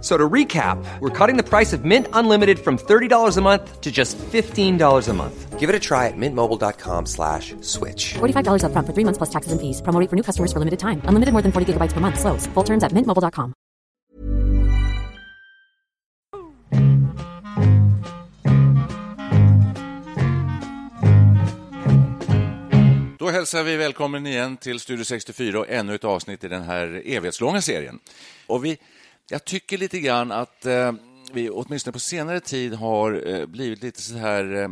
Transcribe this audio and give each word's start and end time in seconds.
So 0.00 0.16
to 0.16 0.28
recap, 0.28 0.78
we're 1.00 1.10
cutting 1.10 1.36
the 1.36 1.42
price 1.42 1.72
of 1.72 1.84
Mint 1.84 2.06
Unlimited 2.12 2.58
from 2.60 2.78
$30 2.78 3.36
a 3.36 3.40
month 3.40 3.80
to 3.80 3.90
just 3.90 4.16
$15 4.18 5.08
a 5.08 5.12
month. 5.12 5.58
Give 5.58 5.68
it 5.68 5.74
a 5.74 5.80
try 5.80 6.06
at 6.06 6.16
mintmobile.com 6.16 7.06
slash 7.06 7.56
switch. 7.62 8.14
$45 8.14 8.62
upfront 8.62 8.86
for 8.86 8.94
three 8.94 9.04
months 9.04 9.18
plus 9.18 9.30
taxes 9.30 9.50
and 9.50 9.60
fees. 9.60 9.82
Promo 9.82 9.98
rate 9.98 10.08
for 10.08 10.14
new 10.14 10.22
customers 10.22 10.52
for 10.52 10.60
limited 10.60 10.78
time. 10.78 11.02
Unlimited 11.08 11.32
more 11.32 11.42
than 11.42 11.50
40 11.50 11.72
gigabytes 11.72 11.94
per 11.94 12.00
month. 12.00 12.20
Slows. 12.20 12.46
Full 12.54 12.64
terms 12.64 12.84
at 12.84 12.92
mintmobile.com. 12.92 13.54
Då 23.18 23.32
hälsar 23.32 23.62
vi 23.62 23.76
välkommen 23.76 24.26
igen 24.26 24.56
till 24.56 24.80
Studio 24.80 25.04
64 25.04 25.58
och 25.58 25.68
ännu 25.68 25.94
ett 25.94 26.04
avsnitt 26.04 26.44
i 26.44 26.48
den 26.48 26.62
här 26.62 27.02
evighetslånga 27.04 27.60
serien. 27.60 27.98
Och 28.46 28.64
vi, 28.64 28.78
jag 29.30 29.44
tycker 29.44 29.78
lite 29.78 30.00
grann 30.00 30.32
att 30.32 30.66
eh, 30.66 30.92
vi 31.32 31.50
åtminstone 31.50 31.92
på 31.92 31.98
senare 31.98 32.40
tid 32.40 32.74
har 32.74 33.22
eh, 33.34 33.46
blivit 33.46 33.82
lite 33.82 34.02
så 34.02 34.14
här 34.16 34.62
eh, 34.62 34.68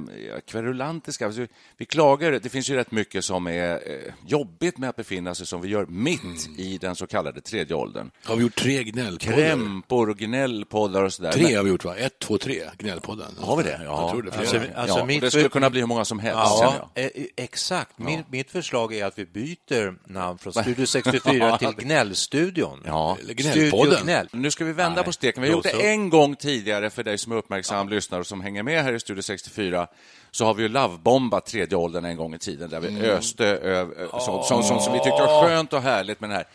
kverulantiska. 0.46 1.26
Alltså, 1.26 1.46
vi 1.76 1.84
klagar, 1.84 2.32
det 2.32 2.48
finns 2.48 2.70
ju 2.70 2.74
rätt 2.74 2.90
mycket 2.90 3.24
som 3.24 3.46
är 3.46 3.72
eh, 3.74 4.12
jobbigt 4.26 4.78
med 4.78 4.88
att 4.90 4.96
befinna 4.96 5.34
sig 5.34 5.46
som 5.46 5.60
vi 5.60 5.68
gör 5.68 5.86
mitt 5.86 6.16
Mm. 6.46 6.60
i 6.60 6.78
den 6.78 6.96
så 6.96 7.06
kallade 7.06 7.40
tredje 7.40 7.76
åldern. 7.76 8.10
Har 8.24 8.36
vi 8.36 8.42
gjort 8.42 8.54
tre 8.54 8.84
gnällpoddar? 8.84 9.36
Krämpor 9.36 10.10
och 10.10 10.16
gnällpoddar 10.18 11.02
och 11.02 11.12
sådär. 11.12 11.32
Tre 11.32 11.54
har 11.54 11.62
vi 11.64 11.70
gjort, 11.70 11.84
va? 11.84 11.96
Ett, 11.96 12.18
två, 12.18 12.38
tre. 12.38 12.62
Gnällpodden. 12.78 13.26
Har 13.38 13.56
vi 13.56 13.62
det? 13.62 13.80
Ja. 13.84 14.00
Jag 14.00 14.10
tror 14.10 14.22
det. 14.22 14.38
Alltså, 14.38 14.60
alltså 14.76 14.98
ja, 14.98 15.04
mitt 15.04 15.20
det 15.20 15.30
skulle 15.30 15.48
kunna 15.48 15.70
bli 15.70 15.80
hur 15.80 15.86
många 15.86 16.04
som 16.04 16.18
helst. 16.18 16.36
Ja, 16.36 16.90
exakt. 17.36 17.98
Min, 17.98 18.22
Mitt 18.30 18.50
förslag 18.50 18.94
är 18.94 19.04
att 19.04 19.18
vi 19.18 19.26
byter 19.26 20.12
namn 20.12 20.38
från 20.38 20.52
Studio 20.52 20.86
64 20.86 21.58
till 21.58 21.68
Gnällstudion. 21.78 22.82
Ja. 22.86 23.16
Eller 23.22 23.34
Gnällpodden. 23.34 23.86
Studio 23.92 24.04
Gnäll. 24.04 24.28
Nu 24.32 24.50
ska 24.50 24.64
vi 24.64 24.72
vända 24.72 24.94
Nej, 24.94 25.04
på 25.04 25.12
steken. 25.12 25.42
Vi 25.42 25.48
har 25.48 25.56
gjort 25.56 25.64
det 25.64 25.86
en 25.86 26.10
gång 26.10 26.36
tidigare 26.46 26.90
för 26.90 27.02
dig 27.04 27.18
som 27.18 27.32
är 27.32 27.36
uppmärksam 27.36 27.88
lyssnare 27.88 28.20
och 28.20 28.26
som 28.26 28.40
hänger 28.40 28.62
med 28.62 28.82
här 28.84 28.92
i 28.92 29.00
Studio 29.00 29.22
64. 29.22 29.86
Så 30.30 30.44
har 30.44 30.54
vi 30.54 30.62
ju 30.62 30.68
lovebombat 30.68 31.46
tredje 31.46 31.76
åldern 31.78 32.04
en 32.04 32.16
gång 32.16 32.34
i 32.34 32.38
tiden 32.38 32.70
där 32.70 32.80
vi 32.80 32.88
Mm. 32.88 33.02
öste 33.04 33.46
över 33.46 34.08
som, 34.20 34.42
som, 34.42 34.62
som, 34.62 34.80
som 34.80 34.92
vi 34.92 34.98
tyckte 34.98 35.22
var 35.22 35.46
skönt 35.48 35.72
och 35.72 35.82
härligt 35.82 36.20
med 36.20 36.30
den 36.30 36.36
här. 36.36 36.46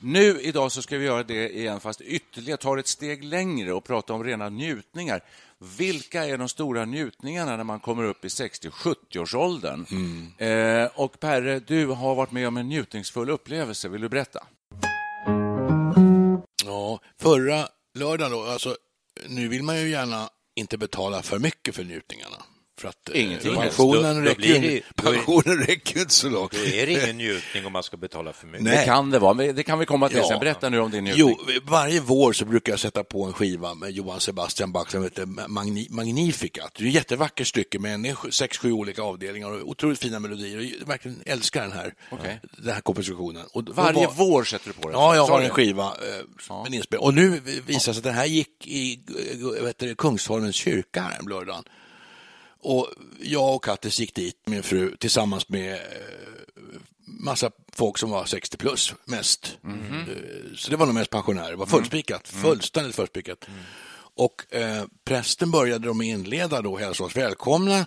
Nu 0.00 0.40
idag 0.40 0.72
så 0.72 0.82
ska 0.82 0.98
vi 0.98 1.04
göra 1.04 1.22
det 1.22 1.48
igen, 1.56 1.80
fast 1.80 2.00
ytterligare 2.00 2.56
tar 2.58 2.76
ett 2.76 2.86
steg 2.86 3.24
längre 3.24 3.72
och 3.72 3.84
prata 3.84 4.12
om 4.12 4.24
rena 4.24 4.48
njutningar. 4.48 5.20
Vilka 5.78 6.24
är 6.26 6.38
de 6.38 6.48
stora 6.48 6.84
njutningarna 6.84 7.56
när 7.56 7.64
man 7.64 7.80
kommer 7.80 8.04
upp 8.04 8.24
i 8.24 8.28
60-70-årsåldern? 8.28 9.86
Mm. 9.90 10.82
Eh, 10.82 10.90
och 10.94 11.20
Perre, 11.20 11.58
du 11.58 11.86
har 11.86 12.14
varit 12.14 12.32
med 12.32 12.48
om 12.48 12.56
en 12.56 12.68
njutningsfull 12.68 13.30
upplevelse. 13.30 13.88
Vill 13.88 14.00
du 14.00 14.08
berätta? 14.08 14.42
Ja, 16.64 17.00
förra 17.20 17.68
lördagen 17.94 18.32
då, 18.32 18.42
alltså, 18.44 18.76
nu 19.28 19.48
vill 19.48 19.62
man 19.62 19.80
ju 19.80 19.88
gärna 19.88 20.30
inte 20.54 20.78
betala 20.78 21.22
för 21.22 21.38
mycket 21.38 21.74
för 21.74 21.84
njutningarna. 21.84 22.42
För 22.78 22.88
att 22.88 23.08
eh, 23.14 23.22
Ingenting. 23.24 23.54
pensionen, 23.54 24.14
Då- 24.16 24.20
då 24.22 24.28
räcker 24.28 24.42
ju, 24.42 24.58
det- 24.60 24.82
då 24.94 25.08
är- 25.08 25.12
pensionen 25.14 25.58
räcker 25.66 26.00
inte 26.00 26.12
så 26.14 26.28
långt. 26.28 26.52
Då 26.52 26.58
är 26.58 26.86
det 26.86 26.92
ingen 26.92 27.16
njutning 27.26 27.66
om 27.66 27.72
man 27.72 27.82
ska 27.82 27.96
betala 27.96 28.32
för 28.32 28.46
mycket. 28.46 28.64
Det 28.64 28.84
kan 28.84 29.10
det 29.10 29.18
vara, 29.18 29.34
det 29.34 29.62
kan 29.62 29.78
vi 29.78 29.86
komma 29.86 30.08
till 30.08 30.18
Ja. 30.18 30.28
sen. 30.28 30.40
Berätta 30.40 30.68
nu 30.68 30.78
om 30.80 30.90
din 30.90 31.04
njutning. 31.04 31.36
Jo, 31.48 31.60
varje 31.64 32.00
vår 32.00 32.32
så 32.32 32.44
brukar 32.44 32.72
jag 32.72 32.80
sätta 32.80 33.04
på 33.04 33.24
en 33.24 33.32
skiva 33.32 33.74
med 33.74 33.90
Johann 33.90 34.20
Sebastian 34.20 34.72
Bach 34.72 34.90
som 34.90 35.02
heter 35.02 35.26
Magni 35.48 35.86
Magnificat. 35.90 36.72
Det 36.78 36.84
är 36.84 36.88
ett 36.88 36.94
jättevackert 36.94 37.46
stycke 37.46 37.78
med 37.78 38.16
sex, 38.30 38.58
sju 38.58 38.72
olika 38.72 39.02
avdelningar 39.02 39.50
och 39.52 39.68
otroligt 39.68 39.98
fina 39.98 40.18
melodier. 40.18 40.76
Jag 40.80 40.86
verkligen 40.86 41.22
älskar 41.26 41.62
den 41.62 41.72
här, 41.72 41.94
Okej. 42.10 42.40
den 42.58 42.74
här 42.74 42.80
kompositionen. 42.80 43.44
Och 43.52 43.64
då 43.64 43.72
Varje 43.72 44.06
var- 44.06 44.14
vår 44.16 44.44
sätter 44.44 44.66
du 44.66 44.72
på 44.72 44.88
den? 44.88 45.00
Ja, 45.00 45.14
jag 45.14 45.26
har 45.26 45.40
en 45.40 45.50
skiva 45.50 45.84
eh, 45.84 46.62
med 46.62 46.74
inspel. 46.74 46.98
Och 47.00 47.14
nu 47.14 47.40
visar 47.66 47.72
det 47.72 47.80
sig 47.80 47.90
att 47.98 48.02
den 48.04 48.14
här 48.14 48.26
gick 48.26 48.66
i 48.66 49.00
eh, 49.58 49.64
vet 49.64 49.78
du, 49.78 49.94
Kungsholmens 49.94 50.56
kyrka 50.56 51.00
här 51.02 51.18
en 51.20 51.26
lördagen. 51.28 51.64
Och 52.60 52.88
jag 53.20 53.54
och 53.54 53.64
Kattis 53.64 54.00
gick 54.00 54.14
dit, 54.14 54.36
min 54.44 54.62
fru, 54.62 54.96
tillsammans 54.96 55.48
med 55.48 55.72
eh, 55.74 55.80
massa 57.04 57.50
folk 57.72 57.98
som 57.98 58.10
var 58.10 58.24
60 58.24 58.56
plus 58.56 58.94
mest. 59.04 59.58
Eh, 59.64 60.54
Så 60.56 60.70
det 60.70 60.76
var 60.76 60.86
nog 60.86 60.94
mest 60.94 61.10
pensionärer. 61.10 61.50
Det 61.50 61.56
var 61.56 61.66
fullspikat, 61.66 62.28
fullständigt 62.28 62.96
fullspikat. 62.96 63.44
Och 64.18 64.54
eh, 64.54 64.84
prästen 65.04 65.50
började 65.50 65.86
de 65.88 66.02
inleda 66.02 66.62
då, 66.62 66.76
hälsa 66.76 67.04
oss 67.04 67.16
välkomna 67.16 67.86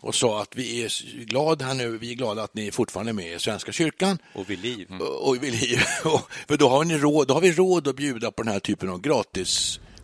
och 0.00 0.14
sa 0.14 0.42
att 0.42 0.56
vi 0.56 0.82
är 0.84 1.24
glada 1.24 1.64
här 1.64 1.74
nu, 1.74 1.98
vi 1.98 2.10
är 2.10 2.14
glada 2.14 2.42
att 2.42 2.54
ni 2.54 2.66
är 2.66 2.70
fortfarande 2.72 3.10
är 3.10 3.14
med 3.14 3.32
i 3.34 3.38
Svenska 3.38 3.72
kyrkan. 3.72 4.18
Och 4.34 4.50
vid 4.50 4.58
liv. 4.62 4.88
Och 5.00 5.42
vid 5.44 5.52
liv. 5.60 5.78
Och- 6.04 6.30
För 6.48 6.56
då 6.56 6.68
har, 6.68 6.84
ni 6.84 6.98
råd, 6.98 7.28
då 7.28 7.34
har 7.34 7.40
vi 7.40 7.52
råd 7.52 7.88
att 7.88 7.96
bjuda 7.96 8.30
på 8.30 8.42
den 8.42 8.52
här 8.52 8.60
typen 8.60 8.88
av 8.88 9.00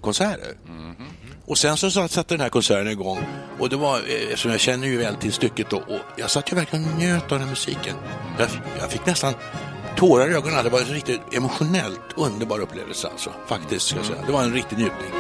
gratiskonserter. 0.05 0.55
Och 1.47 1.59
sen 1.59 1.77
så 1.77 1.91
satt- 1.91 2.11
satte 2.11 2.35
den 2.35 2.41
här 2.41 2.49
konserten 2.49 2.89
igång 2.89 3.19
och 3.59 3.69
det 3.69 3.77
var, 3.77 3.97
eh, 3.99 4.03
eftersom 4.25 4.51
jag 4.51 4.61
känner 4.61 4.87
ju 4.87 4.99
väl 4.99 5.15
till 5.17 5.33
stycket 5.33 5.71
då, 5.71 5.77
och 5.77 6.01
jag 6.17 6.31
satt 6.31 6.53
ju 6.53 6.57
verkligen 6.57 6.85
och 6.93 6.99
njöt 6.99 7.23
av 7.23 7.29
den 7.29 7.41
här 7.41 7.47
musiken. 7.51 7.97
Jag, 8.39 8.51
fick- 8.51 8.61
jag 8.81 8.91
fick 8.91 9.07
nästan 9.07 9.35
tårar 9.97 10.31
i 10.31 10.35
ögonen. 10.35 10.65
Det 10.65 10.71
var 10.71 10.81
en 10.81 10.87
riktigt 10.87 11.21
emotionellt 11.33 12.01
underbar 12.17 12.59
upplevelse 12.61 13.09
alltså, 13.09 13.31
faktiskt. 13.47 13.87
Ska 13.87 13.97
jag 13.97 14.07
säga. 14.07 14.19
Det 14.27 14.33
var 14.33 14.43
en 14.43 14.53
riktig 14.55 14.77
njutning. 14.79 15.11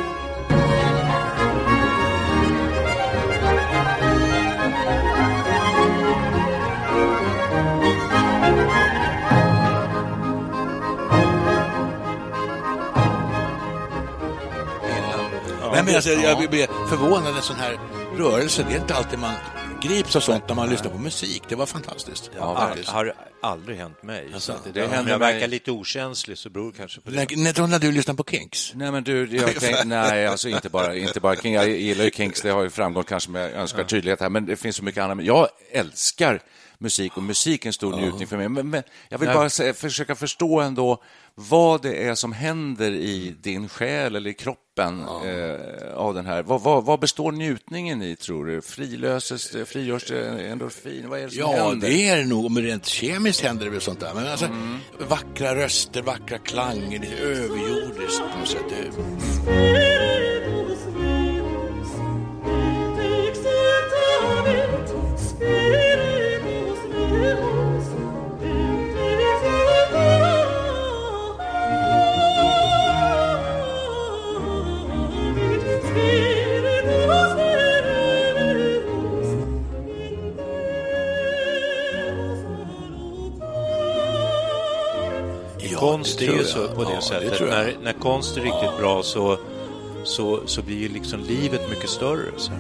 Men 15.84 15.94
alltså, 15.94 16.10
jag 16.10 16.50
blir 16.50 16.88
förvånad, 16.88 17.36
en 17.36 17.42
sån 17.42 17.56
här 17.56 17.78
rörelse, 18.18 18.64
det 18.68 18.74
är 18.74 18.80
inte 18.80 18.94
alltid 18.94 19.18
man 19.18 19.34
grips 19.82 20.16
av 20.16 20.20
sånt 20.20 20.48
när 20.48 20.54
man 20.54 20.68
lyssnar 20.70 20.90
på 20.90 20.98
musik. 20.98 21.42
Det 21.48 21.54
var 21.54 21.66
fantastiskt. 21.66 22.30
Ja, 22.38 22.56
faktiskt. 22.56 22.88
har 22.88 23.14
aldrig 23.42 23.78
hänt 23.78 24.02
mig. 24.02 24.30
Alltså, 24.34 24.54
det, 24.64 24.72
det 24.72 24.84
om 24.86 24.90
händer 24.92 25.12
jag 25.12 25.20
mig- 25.20 25.32
verkar 25.32 25.48
lite 25.48 25.70
okänslig 25.70 26.38
så 26.38 26.50
beror 26.50 26.72
det 26.72 26.78
kanske 26.78 27.00
på 27.00 27.10
det. 27.10 27.16
När, 27.16 27.58
när, 27.60 27.66
när 27.66 27.78
du 27.78 27.92
lyssnar 27.92 28.14
på 28.14 28.24
Kinks? 28.24 28.72
Nej, 28.74 28.92
men 28.92 29.04
du, 29.04 29.36
jag 29.36 29.50
tänk, 29.60 29.76
nej, 29.84 30.26
alltså 30.26 30.48
inte 30.48 30.68
bara, 30.68 30.96
inte 30.96 31.20
bara 31.20 31.36
King. 31.36 31.54
Jag 31.54 31.68
gillar 31.68 32.04
ju 32.04 32.10
Kings, 32.10 32.40
det 32.42 32.50
har 32.50 32.62
ju 32.62 32.70
framgått 32.70 33.06
kanske 33.08 33.30
med 33.30 33.54
önskvärd 33.54 33.88
tydlighet 33.88 34.20
här, 34.20 34.30
men 34.30 34.46
det 34.46 34.56
finns 34.56 34.76
så 34.76 34.84
mycket 34.84 35.02
annat. 35.02 35.24
Jag 35.24 35.48
älskar 35.72 36.40
musik 36.78 37.16
och 37.16 37.22
musik 37.22 37.64
är 37.64 37.66
en 37.68 37.72
stor 37.72 37.96
njutning 37.96 38.26
för 38.28 38.36
mig. 38.36 38.48
Men, 38.48 38.70
men 38.70 38.82
jag 39.08 39.18
vill 39.18 39.28
bara 39.28 39.50
säga, 39.50 39.74
försöka 39.74 40.14
förstå 40.14 40.60
ändå 40.60 41.02
vad 41.34 41.82
det 41.82 42.04
är 42.08 42.14
som 42.14 42.32
händer 42.32 42.90
i 42.92 43.34
din 43.40 43.68
själ 43.68 44.16
eller 44.16 44.30
i 44.30 44.34
kroppen 44.34 45.00
eh, 45.00 45.94
av 45.94 46.14
den 46.14 46.26
här. 46.26 46.42
Vad, 46.42 46.62
vad, 46.62 46.84
vad 46.84 47.00
består 47.00 47.32
njutningen 47.32 48.02
i, 48.02 48.16
tror 48.16 48.46
du? 48.46 48.62
Frilöses 48.62 49.50
det, 49.50 49.64
frigörs 49.66 50.04
det 50.08 50.48
endorfin? 50.48 51.08
Vad 51.08 51.18
är 51.18 51.24
det 51.24 51.30
som 51.30 51.38
Ja, 51.40 51.68
händer? 51.68 51.88
det 51.88 52.08
är 52.08 52.16
det 52.16 52.24
nog. 52.24 52.50
Men 52.50 52.62
rent 52.62 52.86
kemiskt 52.86 53.40
händer 53.40 53.64
det 53.64 53.70
väl 53.70 53.80
sånt 53.80 54.00
där. 54.00 54.14
Men 54.14 54.26
alltså, 54.26 54.48
vackra 55.08 55.54
röster, 55.56 56.02
vackra 56.02 56.38
klanger, 56.38 56.98
lite 56.98 57.16
överjordiskt 57.16 58.22
på 58.32 58.38
något 58.38 58.48
sätt. 58.48 59.93
Konst 86.60 86.68
Det 86.68 86.70
är 86.70 86.70
tror 86.70 86.70
ju 86.70 86.70
jag. 86.70 86.70
så 86.70 86.74
på 86.74 86.84
det 86.84 86.90
Ja, 86.90 86.96
det 86.96 87.02
sättet. 87.02 87.40
jag. 87.40 87.48
när, 87.50 87.76
när 87.82 87.92
konst 87.92 88.36
är 88.36 88.40
riktigt 88.40 88.78
bra 88.78 89.02
så, 89.02 89.38
så, 90.04 90.40
så 90.46 90.62
blir 90.62 90.78
ju 90.78 90.88
liksom 90.88 91.20
livet 91.20 91.70
mycket 91.70 91.90
större. 91.90 92.30
Så. 92.36 92.52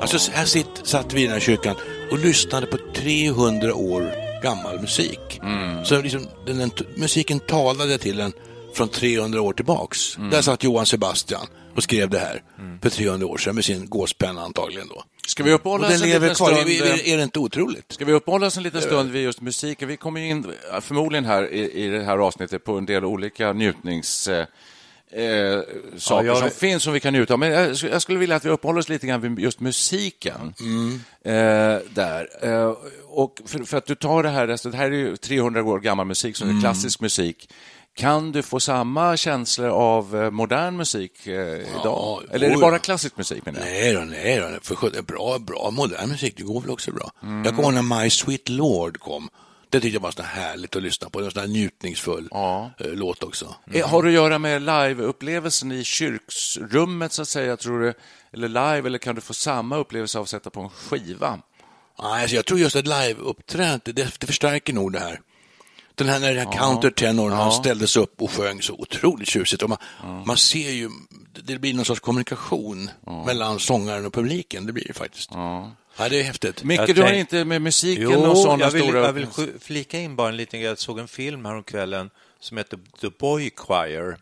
Alltså, 0.00 0.30
här 0.32 0.44
sitt, 0.44 0.80
satt 0.82 1.12
vi 1.12 1.20
i 1.20 1.24
den 1.24 1.32
här 1.32 1.40
kyrkan 1.40 1.76
och 2.10 2.18
lyssnade 2.18 2.66
på 2.66 2.78
300 2.94 3.74
år 3.74 4.12
gammal 4.42 4.80
musik. 4.80 5.40
Mm. 5.42 5.84
Så 5.84 6.00
liksom, 6.02 6.26
den, 6.46 6.58
den, 6.58 6.70
musiken 6.96 7.40
talade 7.40 7.98
till 7.98 8.20
en 8.20 8.32
från 8.74 8.88
300 8.88 9.40
år 9.42 9.52
tillbaks. 9.52 10.16
Mm. 10.18 10.30
Där 10.30 10.42
satt 10.42 10.64
Johan 10.64 10.86
Sebastian 10.86 11.46
och 11.76 11.82
skrev 11.82 12.10
det 12.10 12.18
här 12.18 12.42
för 12.82 12.90
300 12.90 13.26
år 13.26 13.38
sedan 13.38 13.54
med 13.54 13.64
sin 13.64 13.86
gåspenna 13.88 14.42
antagligen 14.42 14.88
då. 14.88 15.02
Ska 15.28 15.42
vi 15.42 15.52
uppehålla 15.52 15.86
oss 15.86 15.92
en 16.02 16.08
liten 16.20 16.34
stund? 16.34 16.50
Är, 16.68 16.86
är, 16.86 17.08
är 17.08 17.16
det 17.16 17.22
inte 17.22 17.38
otroligt? 17.38 17.92
Ska 17.92 18.04
vi 18.04 18.12
uppehålla 18.12 18.46
oss 18.46 18.56
en 18.56 18.62
liten 18.62 18.80
stund 18.82 19.10
vid 19.10 19.22
just 19.22 19.40
musiken? 19.40 19.88
Vi 19.88 19.96
kommer 19.96 20.20
ju 20.20 20.28
in 20.28 20.52
förmodligen 20.80 21.24
här 21.24 21.52
i, 21.52 21.84
i 21.84 21.88
det 21.88 22.04
här 22.04 22.18
avsnittet 22.18 22.64
på 22.64 22.78
en 22.78 22.86
del 22.86 23.04
olika 23.04 23.52
njutnings... 23.52 24.28
Eh, 24.28 24.46
eh, 25.22 25.60
saker 25.96 26.26
jag- 26.26 26.38
som 26.38 26.50
finns 26.50 26.82
som 26.82 26.92
vi 26.92 27.00
kan 27.00 27.12
njuta 27.12 27.32
av. 27.34 27.38
Men 27.40 27.50
jag, 27.50 27.76
jag 27.92 28.02
skulle 28.02 28.18
vilja 28.18 28.36
att 28.36 28.44
vi 28.44 28.48
uppehåller 28.50 28.80
oss 28.80 28.88
lite 28.88 29.06
grann 29.06 29.20
vid 29.20 29.38
just 29.38 29.60
musiken. 29.60 30.54
Eh, 31.24 31.32
där. 31.94 32.28
Eh, 32.42 32.74
och 33.08 33.40
för, 33.46 33.58
för 33.64 33.76
att 33.78 33.86
du 33.86 33.94
tar 33.94 34.22
det 34.22 34.28
här, 34.28 34.48
alltså, 34.48 34.70
det 34.70 34.76
här 34.76 34.86
är 34.90 34.96
ju 34.96 35.16
300 35.16 35.62
år 35.64 35.80
gammal 35.80 36.06
musik, 36.06 36.36
som 36.36 36.56
är 36.56 36.60
klassisk 36.60 37.00
musik. 37.00 37.48
Kan 37.94 38.32
du 38.32 38.42
få 38.42 38.60
samma 38.60 39.16
känslor 39.16 39.68
av 39.68 40.22
eh, 40.22 40.30
modern 40.30 40.76
musik 40.76 41.26
eh, 41.26 41.58
idag? 41.80 42.22
Eller 42.30 42.46
är 42.46 42.50
det 42.50 42.58
bara 42.60 42.78
klassisk 42.78 43.16
musik? 43.16 43.46
Menar 43.46 43.60
jag? 43.60 43.68
Nej 43.68 43.92
då, 43.92 44.00
nej 44.00 44.36
då. 44.40 44.76
För 44.76 45.02
bra, 45.02 45.38
bra 45.38 45.70
modern 45.70 46.08
musik, 46.08 46.34
det 46.36 46.42
går 46.42 46.60
väl 46.60 46.70
också 46.70 46.92
bra. 46.92 47.10
Mm. 47.22 47.44
Jag 47.44 47.56
kommer 47.56 47.62
ihåg 47.72 47.84
när 47.84 48.02
My 48.02 48.10
Sweet 48.10 48.48
Lord 48.48 48.98
kom. 49.00 49.28
Det 49.68 49.80
tyckte 49.80 49.96
jag 49.96 50.00
var 50.02 50.10
så 50.10 50.22
härligt 50.22 50.76
att 50.76 50.82
lyssna 50.82 51.10
på. 51.10 51.18
Det 51.18 51.22
var 51.22 51.28
en 51.28 51.32
sån 51.32 51.40
här 51.40 51.48
njutningsfull 51.48 52.28
Ja. 52.30 52.70
eh, 52.78 52.86
låt 52.86 53.22
också. 53.22 53.54
Eh, 53.72 53.88
Har 53.88 54.02
det 54.02 54.08
att 54.08 54.14
göra 54.14 54.38
med 54.38 54.62
liveupplevelsen 54.62 55.72
i 55.72 55.84
kyrksrummet, 55.84 57.12
så 57.12 57.22
att 57.22 57.28
säga, 57.28 57.56
tror 57.56 57.80
du? 57.80 57.94
Eller 58.32 58.48
live, 58.48 58.86
eller 58.88 58.98
kan 58.98 59.14
du 59.14 59.20
få 59.20 59.34
samma 59.34 59.76
upplevelse 59.76 60.18
av 60.18 60.22
att 60.22 60.28
sätta 60.30 60.50
på 60.50 60.60
en 60.60 60.68
skiva? 60.68 61.38
Alltså 61.96 62.36
jag 62.36 62.44
tror 62.44 62.58
just 62.60 62.76
att 62.76 62.86
live-uppträdandet, 62.86 63.84
det, 63.96 64.20
det 64.20 64.26
förstärker 64.26 64.72
nog 64.72 64.92
det 64.92 64.98
här. 65.00 65.20
Den 65.94 66.08
här 66.08 66.20
när 66.20 66.34
den 66.34 66.46
här 66.46 66.58
countertenorn, 66.58 67.32
han 67.32 67.52
ställdes 67.52 67.96
upp 67.96 68.22
och 68.22 68.30
sjöng 68.30 68.62
så 68.62 68.74
otroligt 68.74 69.28
tjusigt. 69.28 69.62
Och 69.62 69.68
man, 69.68 69.78
man 70.26 70.36
ser 70.36 70.70
ju, 70.70 70.90
det 71.44 71.58
blir 71.58 71.74
någon 71.74 71.84
sorts 71.84 72.00
kommunikation 72.00 72.90
mellan 73.26 73.58
sångaren 73.60 74.06
och 74.06 74.12
publiken, 74.12 74.66
det 74.66 74.72
blir 74.72 74.84
det 74.88 74.94
faktiskt. 74.94 75.30
Ja, 75.32 76.08
det 76.08 76.20
är 76.20 76.22
häftigt. 76.22 76.64
Micke, 76.64 76.80
Jag 76.80 76.94
du 76.94 77.02
har 77.02 77.12
inte 77.12 77.44
med 77.44 77.62
musiken 77.62 78.10
Jo, 78.10 78.30
och 78.30 78.38
sådana 78.38 78.64
jag 78.64 78.70
vill, 78.70 78.82
stora... 78.82 79.00
jag 79.00 79.12
vill 79.12 79.26
flika 79.60 79.98
in 79.98 80.16
bara 80.16 80.28
en 80.28 80.36
liten 80.36 80.60
grej. 80.60 80.68
Jag 80.68 80.78
såg 80.78 80.98
en 80.98 81.08
film 81.08 81.44
häromkvällen 81.44 82.10
som 82.40 82.56
heter 82.56 82.78
The 83.00 83.08
Boy 83.18 83.50
Choir. 83.56 84.16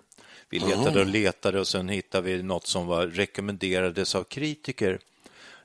Vi 0.50 0.58
letade 0.58 1.00
och 1.00 1.06
letade 1.06 1.60
och 1.60 1.68
sen 1.68 1.88
hittade 1.88 2.36
vi 2.36 2.42
något 2.42 2.66
som 2.66 2.86
var 2.86 3.06
rekommenderades 3.06 4.14
av 4.14 4.24
kritiker. 4.24 4.98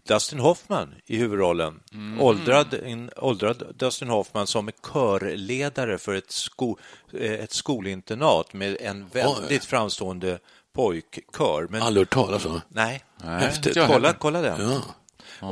Dustin 0.07 0.39
Hoffman 0.39 0.95
i 1.05 1.17
huvudrollen. 1.17 1.79
Åldrad, 2.19 2.73
en 2.73 3.09
åldrad 3.17 3.75
Dustin 3.75 4.09
Hoffman 4.09 4.47
som 4.47 4.67
är 4.67 4.73
körledare 4.93 5.97
för 5.97 6.15
ett, 6.15 6.31
sko, 6.31 6.77
eh, 7.13 7.31
ett 7.31 7.51
skolinternat 7.51 8.53
med 8.53 8.77
en 8.79 9.07
väldigt 9.07 9.65
framstående 9.65 10.39
pojkkör. 10.73 11.67
Men, 11.69 11.81
Aldrig 11.81 12.01
hört 12.01 12.13
talas 12.13 12.45
om. 12.45 12.61
nej, 12.67 13.03
Häftigt. 13.23 13.77
kolla, 13.87 14.13
kolla 14.13 14.41
den. 14.41 14.71
Ja. 14.71 14.81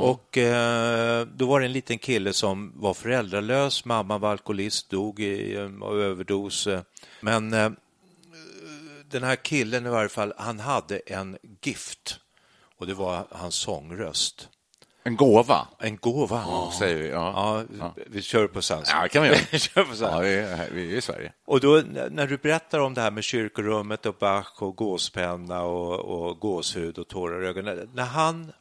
Och 0.00 0.38
eh, 0.38 1.26
då 1.26 1.46
var 1.46 1.60
det 1.60 1.66
en 1.66 1.72
liten 1.72 1.98
kille 1.98 2.32
som 2.32 2.72
var 2.76 2.94
föräldralös. 2.94 3.84
Mamma 3.84 4.18
var 4.18 4.30
alkoholist, 4.30 4.90
dog 4.90 5.20
i, 5.20 5.54
eh, 5.54 5.64
av 5.82 6.00
överdos. 6.00 6.68
Men 7.20 7.52
eh, 7.52 7.70
den 9.10 9.22
här 9.22 9.36
killen 9.36 9.86
i 9.86 9.88
varje 9.88 10.08
fall, 10.08 10.32
han 10.36 10.60
hade 10.60 10.98
en 10.98 11.38
gift. 11.62 12.20
Och 12.78 12.86
det 12.86 12.94
var 12.94 13.26
hans 13.30 13.54
sångröst. 13.54 14.48
En 15.06 15.16
gåva, 15.16 15.68
En 15.78 15.96
gåva. 15.96 16.70
säger 16.78 16.96
vi. 16.96 17.08
Ja. 17.08 17.64
Ja, 17.78 17.94
vi 18.06 18.22
kör 18.22 18.46
på 18.46 18.62
sans. 18.62 18.88
Ja, 18.92 19.08
kan 19.08 19.22
vi 19.22 19.28
göra. 19.28 19.38
vi 19.52 19.58
kör 19.58 19.84
på 19.84 19.94
Ja, 20.00 20.18
vi 20.18 20.34
är, 20.34 20.70
vi 20.70 20.92
är 20.92 20.96
i 20.96 21.00
Sverige. 21.00 21.32
Och 21.46 21.60
då 21.60 21.82
när 22.10 22.26
du 22.26 22.36
berättar 22.36 22.78
om 22.78 22.94
det 22.94 23.00
här 23.00 23.10
med 23.10 23.24
kyrkorummet 23.24 24.06
och 24.06 24.14
Bach 24.14 24.62
och 24.62 24.76
gåspenna 24.76 25.62
och, 25.62 26.00
och 26.00 26.38
gåshud 26.38 26.98
och 26.98 27.08
tårar 27.08 27.44
i 27.44 27.46
ögonen. 27.46 27.90
När 27.94 28.04
han, 28.04 28.52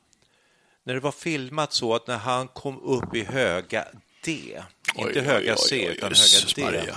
när 0.84 0.94
det 0.94 1.00
var 1.00 1.12
filmat 1.12 1.74
så 1.74 1.96
att 1.96 2.08
när 2.08 2.18
han 2.18 2.48
kom 2.48 2.80
upp 2.80 3.16
i 3.16 3.24
höga 3.24 3.86
D, 4.26 4.62
inte 4.96 5.22
höga 5.22 5.56
C 5.56 5.86
utan 5.86 6.12
höga 6.58 6.86
D. 6.86 6.94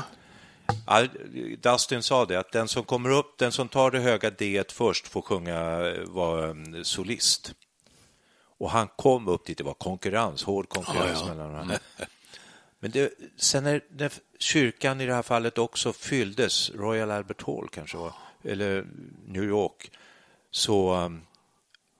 Dustin 1.61 2.03
sa 2.03 2.25
det 2.27 2.37
att 2.37 2.53
den 2.53 2.69
som 2.69 2.85
kommer 2.85 3.11
upp, 3.11 3.39
den 3.39 3.53
som 3.53 3.69
tar 3.69 3.91
det 3.91 3.99
höga 3.99 4.31
D 4.31 4.65
först 4.69 5.09
får 5.09 5.23
sjunga, 5.23 5.87
eh, 5.87 6.05
vara 6.05 6.45
mm, 6.45 6.85
solist. 6.85 7.55
Och 8.59 8.71
han 8.71 8.89
kom 8.97 9.29
upp 9.29 9.47
dit, 9.47 9.59
det 9.59 9.65
var 9.65 9.75
konkurrens, 9.75 10.45
hård 10.45 10.69
konkurrens 10.69 11.21
Ja, 11.21 11.29
ja. 11.29 11.35
mellan 11.35 11.69
dem. 11.69 11.79
Men 12.79 12.91
det, 12.91 13.13
sen 13.37 13.65
när, 13.65 13.85
när 13.89 14.13
kyrkan 14.39 15.01
i 15.01 15.07
det 15.07 15.15
här 15.15 15.23
fallet 15.23 15.59
också 15.59 15.93
fylldes, 15.93 16.71
Royal 16.71 17.11
Albert 17.11 17.43
Hall 17.47 17.69
kanske 17.69 17.97
var, 17.97 18.13
eller 18.45 18.87
New 19.27 19.45
York, 19.45 19.91
så 20.51 20.95
um, 20.95 21.23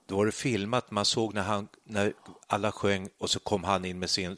då 0.07 0.17
var 0.17 0.25
det 0.25 0.31
filmat, 0.31 0.91
man 0.91 1.05
såg 1.05 1.33
när, 1.33 1.41
han, 1.41 1.67
när 1.83 2.13
alla 2.47 2.71
sjöng 2.71 3.09
och 3.19 3.29
så 3.29 3.39
kom 3.39 3.63
han 3.63 3.85
in 3.85 3.99
med 3.99 4.09
sin 4.09 4.37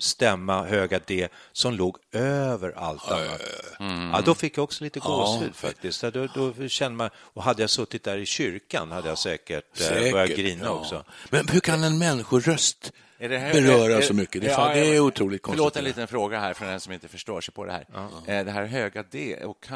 stämma, 0.00 0.64
höga 0.64 1.00
D, 1.06 1.28
som 1.52 1.74
låg 1.74 1.96
över 2.12 2.72
allt 2.78 3.10
annat. 3.10 3.40
Ja, 4.12 4.22
då 4.24 4.34
fick 4.34 4.56
jag 4.58 4.64
också 4.64 4.84
lite 4.84 5.00
gåshud 5.00 5.54
faktiskt. 5.56 6.02
Ja, 6.02 6.10
Då, 6.10 6.26
då 6.34 6.68
kände 6.68 6.96
man, 6.96 7.10
och 7.16 7.42
hade 7.42 7.62
jag 7.62 7.70
suttit 7.70 8.02
där 8.04 8.18
i 8.18 8.26
kyrkan 8.26 8.90
hade 8.90 9.08
jag 9.08 9.18
säkert, 9.18 9.76
säkert 9.76 10.12
börjat 10.12 10.30
grina 10.38 10.64
ja. 10.64 10.70
också. 10.70 11.04
Men 11.30 11.48
hur 11.48 11.60
kan 11.60 11.84
en 11.84 11.98
människoröst 11.98 12.92
Är 13.18 13.28
det 13.28 13.38
här- 13.38 13.52
beröra 13.52 13.96
är- 13.96 14.00
så 14.02 14.14
mycket? 14.14 14.42
Det, 14.42 14.46
är 14.46 14.50
Ja, 14.50 14.56
fan, 14.56 14.74
det 14.74 14.96
är 14.96 15.00
otroligt 15.00 15.42
konstigt. 15.42 15.58
Förlåt 15.58 15.76
en 15.76 15.84
liten 15.84 16.08
fråga 16.08 16.40
här 16.40 16.54
för 16.54 16.66
den 16.66 16.80
som 16.80 16.92
inte 16.92 17.08
förstår 17.08 17.40
sig 17.40 17.54
på 17.54 17.64
det 17.64 17.72
här. 17.72 17.86
Eh, 18.26 18.44
Det 18.44 18.50
här 18.50 18.64
höga 18.66 19.02
D 19.10 19.36
och 19.44 19.66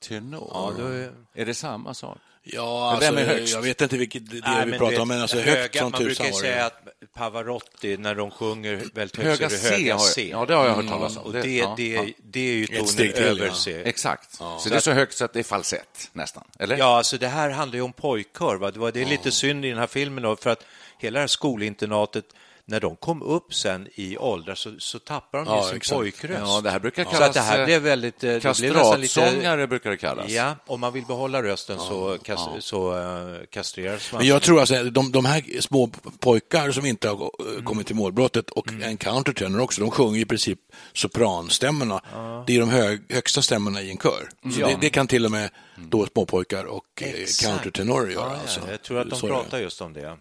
countertenor, 0.00 0.50
Ja, 0.52 0.72
då 0.78 0.86
är- 1.34 1.44
det 1.44 1.54
samma 1.54 1.94
sak? 1.94 2.18
Ja, 2.42 2.90
alltså, 2.90 3.12
vem 3.12 3.18
är 3.18 3.26
högst? 3.26 3.54
jag 3.54 3.62
vet 3.62 3.80
inte 3.80 3.96
vilket 3.96 4.30
det 4.30 4.40
Nej, 4.44 4.66
vi 4.66 4.78
pratar 4.78 5.00
om, 5.00 5.08
men 5.08 5.20
alltså 5.20 5.38
höga, 5.38 5.60
högt 5.60 5.78
som 5.78 5.92
Man 5.92 6.02
brukar 6.02 6.32
säga 6.32 6.66
att 6.66 6.82
Pavarotti, 7.14 7.96
när 7.96 8.14
de 8.14 8.30
sjunger 8.30 8.82
väldigt 8.94 9.16
högt, 9.16 9.40
Höga 9.40 9.50
så 9.50 9.66
är 9.66 9.70
det 9.70 9.76
höga 9.76 9.98
C. 9.98 10.28
ja, 10.30 10.46
det 10.46 10.54
har 10.54 10.66
jag 10.66 10.74
hört 10.74 10.88
talas 10.88 11.16
om. 11.16 11.22
Och 11.22 11.32
det, 11.32 11.56
ja, 11.56 11.74
det, 11.76 11.88
ja. 11.88 12.04
det 12.22 12.40
är 12.40 12.54
ju 12.54 12.66
tonen 12.66 13.12
över 13.14 13.46
ja. 13.46 13.54
C. 13.54 13.82
Exakt. 13.84 14.34
Så 14.34 14.68
det 14.68 14.76
är 14.76 14.80
så 14.80 14.92
högt 14.92 15.14
så 15.16 15.24
att 15.24 15.32
det 15.32 15.38
är 15.38 15.44
falsett, 15.44 16.10
nästan? 16.12 16.44
Eller? 16.58 16.76
Ja, 16.78 16.96
alltså 16.96 17.18
det 17.18 17.28
här 17.28 17.50
handlar 17.50 17.76
ju 17.76 17.82
om 17.82 17.92
pojkkör. 17.92 18.56
Va? 18.56 18.70
Det, 18.70 18.78
var, 18.78 18.92
det 18.92 19.02
är 19.02 19.06
lite 19.06 19.30
synd 19.30 19.64
i 19.64 19.68
den 19.68 19.78
här 19.78 19.86
filmen 19.86 20.22
då, 20.22 20.36
för 20.36 20.50
att 20.50 20.64
hela 20.98 21.14
det 21.14 21.20
här 21.20 21.26
skolinternatet, 21.26 22.24
när 22.68 22.80
de 22.80 22.96
kom 22.96 23.22
upp 23.22 23.54
sen 23.54 23.88
i 23.94 24.16
åldrar 24.18 24.54
så, 24.54 24.74
så 24.78 24.98
tappar 24.98 25.38
de 25.38 25.46
Ja, 25.46 25.62
sin 25.62 25.76
exakt. 25.76 25.96
pojkröst. 25.98 26.40
Ja, 26.44 26.60
det 26.60 26.70
här 26.70 26.78
brukar 26.78 27.04
Så 27.04 27.10
kallas 27.10 27.28
att 27.28 27.34
det 27.34 27.40
här 27.40 27.64
blev 27.64 27.82
väldigt... 27.82 28.24
eh, 28.24 28.30
blev 28.30 28.44
nästan 28.44 28.72
kastratsångare, 28.72 29.66
brukar 29.66 29.90
det 29.90 29.96
kallas. 29.96 30.30
Ja, 30.30 30.56
om 30.66 30.80
man 30.80 30.92
vill 30.92 31.04
behålla 31.04 31.42
rösten 31.42 31.78
så, 31.78 32.18
kas, 32.22 32.48
så 32.60 32.98
uh, 32.98 33.44
kastreras 33.50 34.12
man. 34.12 34.18
Men 34.18 34.28
jag 34.28 34.42
tror 34.42 34.60
alltså, 34.60 34.84
de, 34.84 35.12
de 35.12 35.24
här 35.24 35.60
små 35.60 35.90
pojkar 36.20 36.70
som 36.70 36.86
inte 36.86 37.08
har 37.08 37.16
eh, 37.56 37.62
kommit 37.64 37.86
till 37.86 37.96
målbrottet 37.96 38.50
och 38.50 38.72
en 38.82 38.96
countertenor 38.96 39.60
också, 39.60 39.80
de 39.80 39.90
sjunger 39.90 40.20
i 40.20 40.24
princip 40.24 40.58
sopranstämmorna. 40.92 42.00
Det 42.46 42.56
är 42.56 42.60
de 42.60 42.70
hög, 42.70 43.02
högsta 43.12 43.42
stämmorna 43.42 43.82
i 43.82 43.90
en 43.90 43.98
kör. 43.98 44.28
Så 44.54 44.60
det, 44.66 44.78
det 44.80 44.90
kan 44.90 45.06
till 45.06 45.24
och 45.24 45.30
med 45.30 45.50
då 45.76 46.06
småpojkar 46.06 46.64
och 46.64 47.02
eh, 47.02 47.08
Exakt. 47.10 47.52
countertenorer 47.52 48.10
göra. 48.10 48.32
Ja, 48.32 48.36
alltså. 48.40 48.60
ja, 48.60 48.70
jag 48.70 48.82
tror 48.82 49.00
att 49.00 49.10
de 49.10 49.16
Så 49.16 49.26
pratar 49.26 49.58
just 49.58 49.80
om 49.80 49.92
det. 49.92 50.16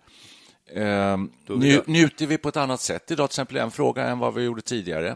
Eh, 0.73 1.17
nju, 1.47 1.81
njuter 1.85 2.25
vi 2.25 2.37
på 2.37 2.49
ett 2.49 2.57
annat 2.57 2.81
sätt 2.81 3.11
idag, 3.11 3.29
till 3.29 3.33
exempel 3.33 3.57
en 3.57 3.71
fråga, 3.71 4.03
än 4.03 4.19
vad 4.19 4.33
vi 4.33 4.43
gjorde 4.43 4.61
tidigare. 4.61 5.15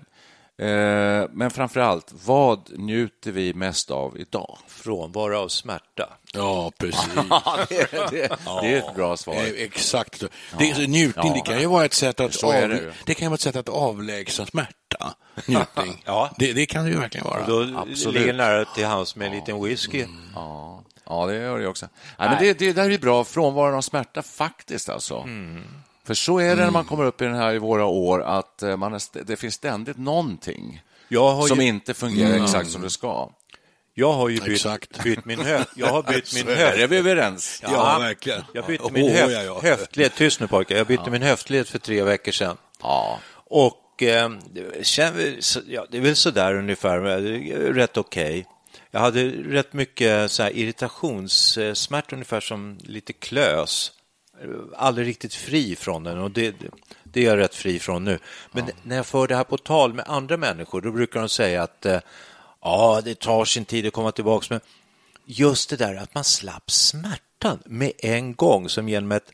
Eh, 0.62 1.28
men 1.32 1.52
framför 1.52 1.80
allt, 1.80 2.14
vad 2.26 2.70
njuter 2.78 3.32
vi 3.32 3.54
mest 3.54 3.92
av 3.92 4.20
idag? 4.20 4.58
Frånvaro 4.68 5.38
av 5.38 5.48
smärta. 5.48 6.10
Ja, 6.34 6.72
precis. 6.78 7.10
det, 7.70 7.92
det, 7.92 8.38
det 8.62 8.74
är 8.74 8.78
ett 8.78 8.96
bra 8.96 9.18
svar. 9.18 9.36
Eh, 9.36 9.42
Exakt. 9.42 10.24
Det 10.58 10.72
är, 10.72 10.88
njutning, 10.88 11.34
det 11.34 11.40
kan 11.40 11.60
ju 11.60 11.66
vara 11.66 11.86
ett 11.86 11.94
sätt 11.94 12.20
att, 12.20 12.44
är 12.44 12.64
av, 12.64 12.70
det 12.70 12.94
det 13.06 13.14
kan 13.14 13.28
vara 13.28 13.36
ett 13.36 13.42
sätt 13.42 13.56
att 13.56 13.70
avlägsna 13.70 14.46
smärta. 14.46 15.14
Njutning. 15.46 16.04
Ja. 16.06 16.30
det, 16.38 16.54
det 16.54 16.66
kan 16.66 16.86
det 16.86 16.92
ju 16.92 17.00
verkligen 17.00 17.28
vara. 17.28 17.46
Då 17.48 17.80
absolut. 17.80 18.20
ligger 18.20 18.34
nära 18.34 18.66
till 18.66 18.86
hands 18.86 19.16
med 19.16 19.28
en 19.28 19.34
liten 19.34 19.64
whisky. 19.64 20.06
Ja, 20.36 20.84
ja 21.06 21.26
det 21.26 21.36
gör 21.36 21.60
det 21.60 21.68
också. 21.68 21.88
Nej, 22.20 22.30
men 22.30 22.44
det, 22.44 22.60
det 22.60 22.74
där 22.74 22.90
är 22.90 22.98
bra, 22.98 23.24
frånvaron 23.24 23.76
av 23.76 23.82
smärta 23.82 24.22
faktiskt 24.22 24.90
alltså. 24.90 25.28
För 26.04 26.14
så 26.14 26.40
är 26.40 26.56
det 26.56 26.64
när 26.64 26.72
man 26.72 26.86
kommer 26.86 27.04
upp 27.06 27.22
i 27.22 27.26
den 27.26 27.36
här 27.36 27.54
i 27.54 27.58
våra 27.58 27.86
år, 27.86 28.24
att 28.24 28.64
eh, 28.64 28.78
man 28.78 28.94
är, 28.94 29.24
det 29.24 29.36
finns 29.36 29.54
ständigt 29.56 29.98
någonting 29.98 30.82
Jag 31.08 31.34
har 31.34 31.48
som 31.48 31.62
ju- 31.62 31.68
inte 31.68 31.94
fungerar 31.94 32.44
exakt 32.44 32.70
som 32.72 32.82
det 32.82 32.90
ska. 32.90 33.30
Jag 33.94 34.14
har 34.14 34.30
ju 34.30 34.40
bytt, 34.40 34.48
Exakt. 34.54 35.04
bytt 35.04 35.26
min 35.26 35.40
höft. 35.40 35.70
Jag 35.76 35.88
har 35.88 36.04
bytt 36.04 36.34
min 36.36 36.48
höft. 36.58 36.78
är 36.78 36.88
vi 36.88 36.98
överens. 36.98 37.60
Ja, 37.64 37.98
verkligen. 38.00 38.42
Jag 38.54 38.66
bytte 38.66 38.92
min 38.92 39.12
höft, 39.12 39.34
ja, 39.34 39.42
ja. 39.44 39.60
höftled, 39.64 40.16
tyst 40.16 40.40
nu 40.40 40.48
pojkar, 40.48 40.76
jag 40.76 40.88
bytte 40.88 41.10
min 41.10 41.22
höftled 41.22 41.68
för 41.68 41.80
tre 41.80 42.04
veckor 42.04 42.32
sedan. 42.32 42.58
Ja. 42.82 43.20
Och 43.34 44.04
eh, 44.04 44.30
så- 45.40 45.60
ja, 45.68 45.86
det 45.92 45.98
är 45.98 46.02
väl 46.02 46.16
sådär 46.16 46.54
ungefär, 46.56 47.00
men 47.00 47.24
det 47.24 47.52
är 47.54 47.74
rätt 47.74 47.98
okej. 47.98 48.46
Jag 48.92 49.00
hade 49.00 49.24
rätt 49.30 49.74
mycket 49.74 50.32
så 50.32 50.44
här 50.44 50.58
irritationssmärta, 50.58 52.16
ungefär 52.16 52.40
som 52.40 52.78
lite 52.84 53.14
klös. 53.14 53.92
Aldrig 54.76 55.08
riktigt 55.08 55.34
fri 55.34 55.76
från 55.76 56.04
den 56.04 56.18
och 56.18 56.32
det, 56.32 56.56
det 57.04 57.22
är 57.22 57.26
jag 57.26 57.38
rätt 57.38 57.56
fri 57.56 57.80
från 57.80 58.04
nu. 58.04 58.20
Men 58.52 58.66
när 58.84 58.96
jag 58.96 59.06
för 59.06 59.28
det 59.28 59.36
här 59.36 59.44
på 59.44 59.58
tal 59.58 59.94
med 59.94 60.06
andra 60.08 60.38
människor, 60.38 60.82
då 60.82 60.92
brukar 60.92 61.20
de 61.20 61.30
säga 61.30 61.64
att 61.64 61.86
eh, 61.86 62.00
ja, 62.62 63.02
det 63.06 63.20
tar 63.20 63.46
sin 63.46 63.66
tid 63.66 63.88
att 63.88 63.94
komma 63.94 64.12
tillbaka. 64.12 64.46
Men 64.50 64.60
just 65.26 65.70
det 65.70 65.76
där 65.76 65.96
att 65.96 66.16
man 66.16 66.24
slapp 66.24 66.72
smärtan 66.72 67.60
med 67.66 67.92
en 67.98 68.36
gång, 68.36 68.70
som 68.70 68.90
genom 68.90 69.12
ett 69.12 69.32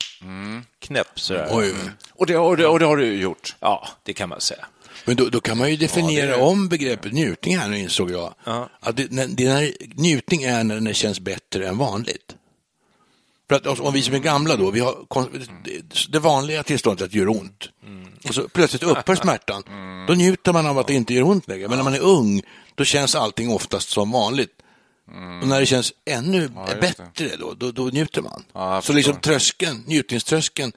knäpp. 0.79 1.19
Sådär. 1.19 1.49
Oj. 1.51 1.73
Och, 2.13 2.25
det, 2.25 2.37
och, 2.37 2.57
det, 2.57 2.67
och 2.67 2.79
det 2.79 2.85
har 2.85 2.97
du 2.97 3.13
gjort. 3.13 3.55
Ja, 3.59 3.87
det 4.03 4.13
kan 4.13 4.29
man 4.29 4.41
säga. 4.41 4.65
Men 5.05 5.15
då, 5.15 5.29
då 5.29 5.39
kan 5.39 5.57
man 5.57 5.71
ju 5.71 5.77
definiera 5.77 6.37
om 6.37 6.67
begreppet 6.67 7.13
njutning 7.13 7.57
här 7.57 7.69
nu 7.69 7.79
insåg 7.79 8.11
jag. 8.11 8.33
Att 8.79 8.97
det, 8.97 9.11
när, 9.11 9.27
det 9.27 9.53
när, 9.53 9.71
njutning 9.95 10.43
är 10.43 10.63
när 10.63 10.79
det 10.79 10.93
känns 10.93 11.19
bättre 11.19 11.67
än 11.67 11.77
vanligt. 11.77 12.35
För 13.49 13.55
att 13.55 13.79
om 13.79 13.93
vi 13.93 14.01
som 14.01 14.13
är 14.13 14.19
gamla 14.19 14.55
då, 14.55 14.71
vi 14.71 14.79
har 14.79 14.95
det- 16.09 16.19
vanliga 16.19 16.63
tillståndet 16.63 17.05
att 17.05 17.11
det 17.11 17.17
gör 17.17 17.29
ont. 17.29 17.69
Och 18.27 18.35
så 18.35 18.47
plötsligt 18.49 18.83
upphör 18.83 19.15
smärtan. 19.15 19.63
Då 20.07 20.13
njuter 20.13 20.53
man 20.53 20.65
av 20.65 20.79
att 20.79 20.87
det 20.87 20.93
inte 20.93 21.13
gör 21.13 21.23
ont 21.23 21.47
längre. 21.47 21.67
Men 21.67 21.77
när 21.77 21.83
man 21.83 21.93
är 21.93 21.99
ung, 22.01 22.41
då 22.75 22.83
känns 22.83 23.15
allting 23.15 23.49
oftast 23.51 23.89
som 23.89 24.11
vanligt. 24.11 24.51
Och 25.41 25.47
när 25.47 25.59
det 25.59 25.65
känns 25.65 25.93
ännu 26.05 26.47
det. 26.67 26.75
bättre, 26.81 27.29
då, 27.39 27.53
då, 27.53 27.71
då 27.71 27.83
njuter 27.85 28.21
man. 28.21 28.43
Ja, 28.53 28.81
så 28.81 28.93
liksom 28.93 29.15
tröskeln, 29.15 29.83
njutningströskeln 29.87 30.71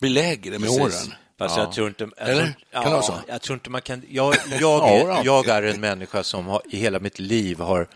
blir 0.00 0.10
lägre 0.10 0.50
med 0.58 0.60
Precis. 0.68 0.80
åren. 0.80 1.14
Fast 1.38 1.56
jag 1.56 1.72
tror 1.72 1.88
inte... 1.88 2.08
Jag 2.18 2.28
Eller? 2.28 2.42
tror, 2.42 2.54
Kan 2.72 2.84
det 2.84 2.90
vara 2.90 3.02
så? 3.02 3.14
Jag 3.28 3.42
tror 3.42 3.54
inte 3.56 3.70
man 3.70 3.82
kan... 3.82 4.02
Jag, 4.08 4.34
jag, 4.50 4.60
Ja, 4.60 4.88
är, 4.88 5.24
jag 5.24 5.48
är 5.48 5.62
en 5.62 5.80
människa 5.80 6.22
som 6.22 6.46
har, 6.46 6.62
i 6.70 6.76
hela 6.76 6.98
mitt 7.00 7.18
liv 7.18 7.60
har 7.60 7.88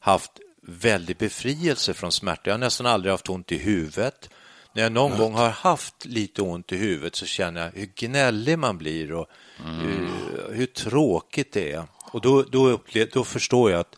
haft 0.00 0.30
väldig 0.66 1.16
befrielse 1.16 1.94
från 1.94 2.12
smärta. 2.12 2.40
Jag 2.44 2.52
har 2.52 2.58
nästan 2.58 2.86
aldrig 2.86 3.10
haft 3.12 3.28
ont 3.28 3.52
i 3.52 3.58
huvudet. 3.58 4.30
När 4.72 4.82
jag 4.82 4.92
någon 4.92 5.18
gång 5.18 5.34
har 5.34 5.48
haft 5.48 6.04
lite 6.04 6.42
ont 6.42 6.72
i 6.72 6.76
huvudet 6.76 7.16
så 7.16 7.26
känner 7.26 7.64
jag 7.64 7.72
hur 7.80 7.86
gnällig 7.96 8.58
man 8.58 8.78
blir 8.78 9.12
och 9.12 9.26
hur, 9.64 10.08
hur 10.52 10.66
tråkigt 10.66 11.52
det 11.52 11.72
är. 11.72 11.84
Och 12.10 12.20
då, 12.20 12.42
då, 12.42 12.68
upple- 12.76 13.10
då 13.12 13.24
förstår 13.24 13.70
jag 13.70 13.80
att 13.80 13.96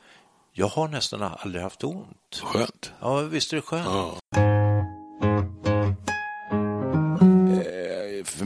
jag 0.52 0.66
har 0.66 0.88
nästan 0.88 1.22
aldrig 1.22 1.62
haft 1.62 1.84
ont. 1.84 2.40
Skönt. 2.42 2.92
Ja, 3.00 3.20
visst 3.20 3.52
är 3.52 3.56
det 3.56 3.62
skönt? 3.62 3.86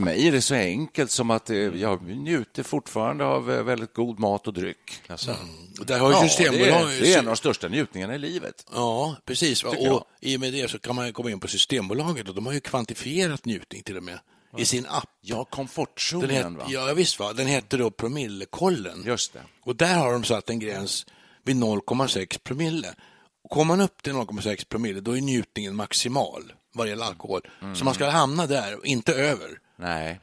För 0.01 0.05
mig 0.05 0.27
är 0.27 0.31
det 0.31 0.41
så 0.41 0.55
enkelt 0.55 1.11
som 1.11 1.31
att 1.31 1.49
eh, 1.49 1.57
jag 1.57 2.01
njuter 2.03 2.63
fortfarande 2.63 3.25
av 3.25 3.51
eh, 3.51 3.63
väldigt 3.63 3.93
god 3.93 4.19
mat 4.19 4.47
och 4.47 4.53
dryck. 4.53 5.01
Alltså, 5.07 5.35
Och 5.79 5.85
där 5.85 5.99
har 5.99 6.09
ju 6.09 6.15
Ja, 6.39 6.51
det, 6.51 6.69
är, 6.69 7.01
det 7.01 7.13
är 7.13 7.19
en 7.19 7.27
av 7.27 7.33
de 7.33 7.37
största 7.37 7.67
njutningarna 7.67 8.15
i 8.15 8.17
livet. 8.17 8.65
Ja, 8.73 9.15
precis. 9.25 9.63
Jag. 9.63 9.91
Och 9.91 10.03
i 10.21 10.35
och 10.35 10.39
med 10.39 10.53
det 10.53 10.71
så 10.71 10.79
kan 10.79 10.95
man 10.95 11.13
komma 11.13 11.31
in 11.31 11.39
på 11.39 11.47
Systembolaget 11.47 12.29
och 12.29 12.35
de 12.35 12.45
har 12.45 12.53
ju 12.53 12.59
kvantifierat 12.59 13.45
njutning 13.45 13.83
till 13.83 13.97
och 13.97 14.03
med 14.03 14.19
i 14.57 14.65
sin 14.65 14.85
app. 14.85 15.09
Ja, 15.21 15.35
Den 15.35 15.45
komfortzonen, 15.45 16.29
het, 16.29 16.45
va? 16.45 16.65
ja, 16.67 16.93
visst 16.93 17.19
va? 17.19 17.33
Den 17.33 17.47
heter 17.47 17.77
då 17.77 17.91
promillekollen. 17.91 19.03
Just 19.05 19.33
det. 19.33 19.41
Och 19.63 19.75
där 19.75 19.97
har 19.97 20.11
de 20.13 20.23
satt 20.23 20.49
en 20.49 20.59
gräns 20.59 21.05
vid 21.43 21.55
0,6 21.55 22.39
promille. 22.43 22.95
Och 23.43 23.49
kommer 23.49 23.65
man 23.77 23.81
upp 23.81 24.03
till 24.03 24.13
0,6 24.13 24.67
promille 24.67 24.99
då 24.99 25.17
är 25.17 25.21
njutningen 25.21 25.75
maximal 25.75 26.53
vad 26.73 26.89
gäller 26.89 27.05
alkohol. 27.05 27.41
Så 27.75 27.85
man 27.85 27.93
ska 27.93 28.09
hamna 28.09 28.47
där 28.47 28.77
och 28.77 28.85
inte 28.85 29.13
över. 29.13 29.59
Nej. 29.81 30.19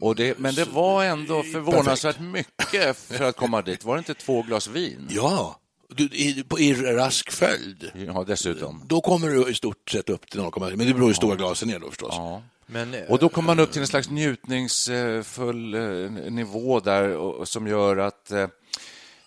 Och 0.00 0.14
det, 0.16 0.38
men 0.38 0.54
det 0.54 0.64
var 0.68 1.04
ändå 1.04 1.42
förvånansvärt 1.42 2.20
mycket 2.20 2.96
för 2.96 3.24
att 3.24 3.36
komma 3.36 3.62
dit. 3.62 3.84
Var 3.84 3.94
det 3.94 3.98
inte 3.98 4.14
två 4.14 4.42
glas 4.42 4.66
vin? 4.68 5.06
Ja, 5.10 5.56
du, 5.88 6.04
i, 6.04 6.42
på, 6.48 6.58
i 6.60 6.74
rask 6.74 7.30
följd. 7.30 7.90
Ja, 8.06 8.24
dessutom. 8.26 8.82
Då 8.86 9.00
kommer 9.00 9.28
du 9.28 9.50
i 9.50 9.54
stort 9.54 9.90
sett 9.90 10.08
upp 10.10 10.30
till 10.30 10.40
0,6, 10.40 10.76
men 10.76 10.78
det 10.78 10.84
beror 10.84 11.00
ju 11.00 11.06
hur 11.06 11.14
stora 11.14 11.36
glasen 11.36 11.70
är 11.70 11.78
då 11.78 11.88
förstås. 11.88 12.14
Ja. 12.16 12.42
men, 12.66 12.94
Och 13.08 13.18
då 13.18 13.28
kommer 13.28 13.46
man 13.46 13.58
upp 13.60 13.72
till 13.72 13.80
en 13.80 13.86
slags 13.88 14.10
njutningsfull 14.10 15.74
eh, 15.74 16.10
nivå 16.32 16.80
där 16.80 17.16
och- 17.16 17.48
som 17.48 17.66
gör 17.66 17.96
att 17.96 18.30
eh, 18.30 18.46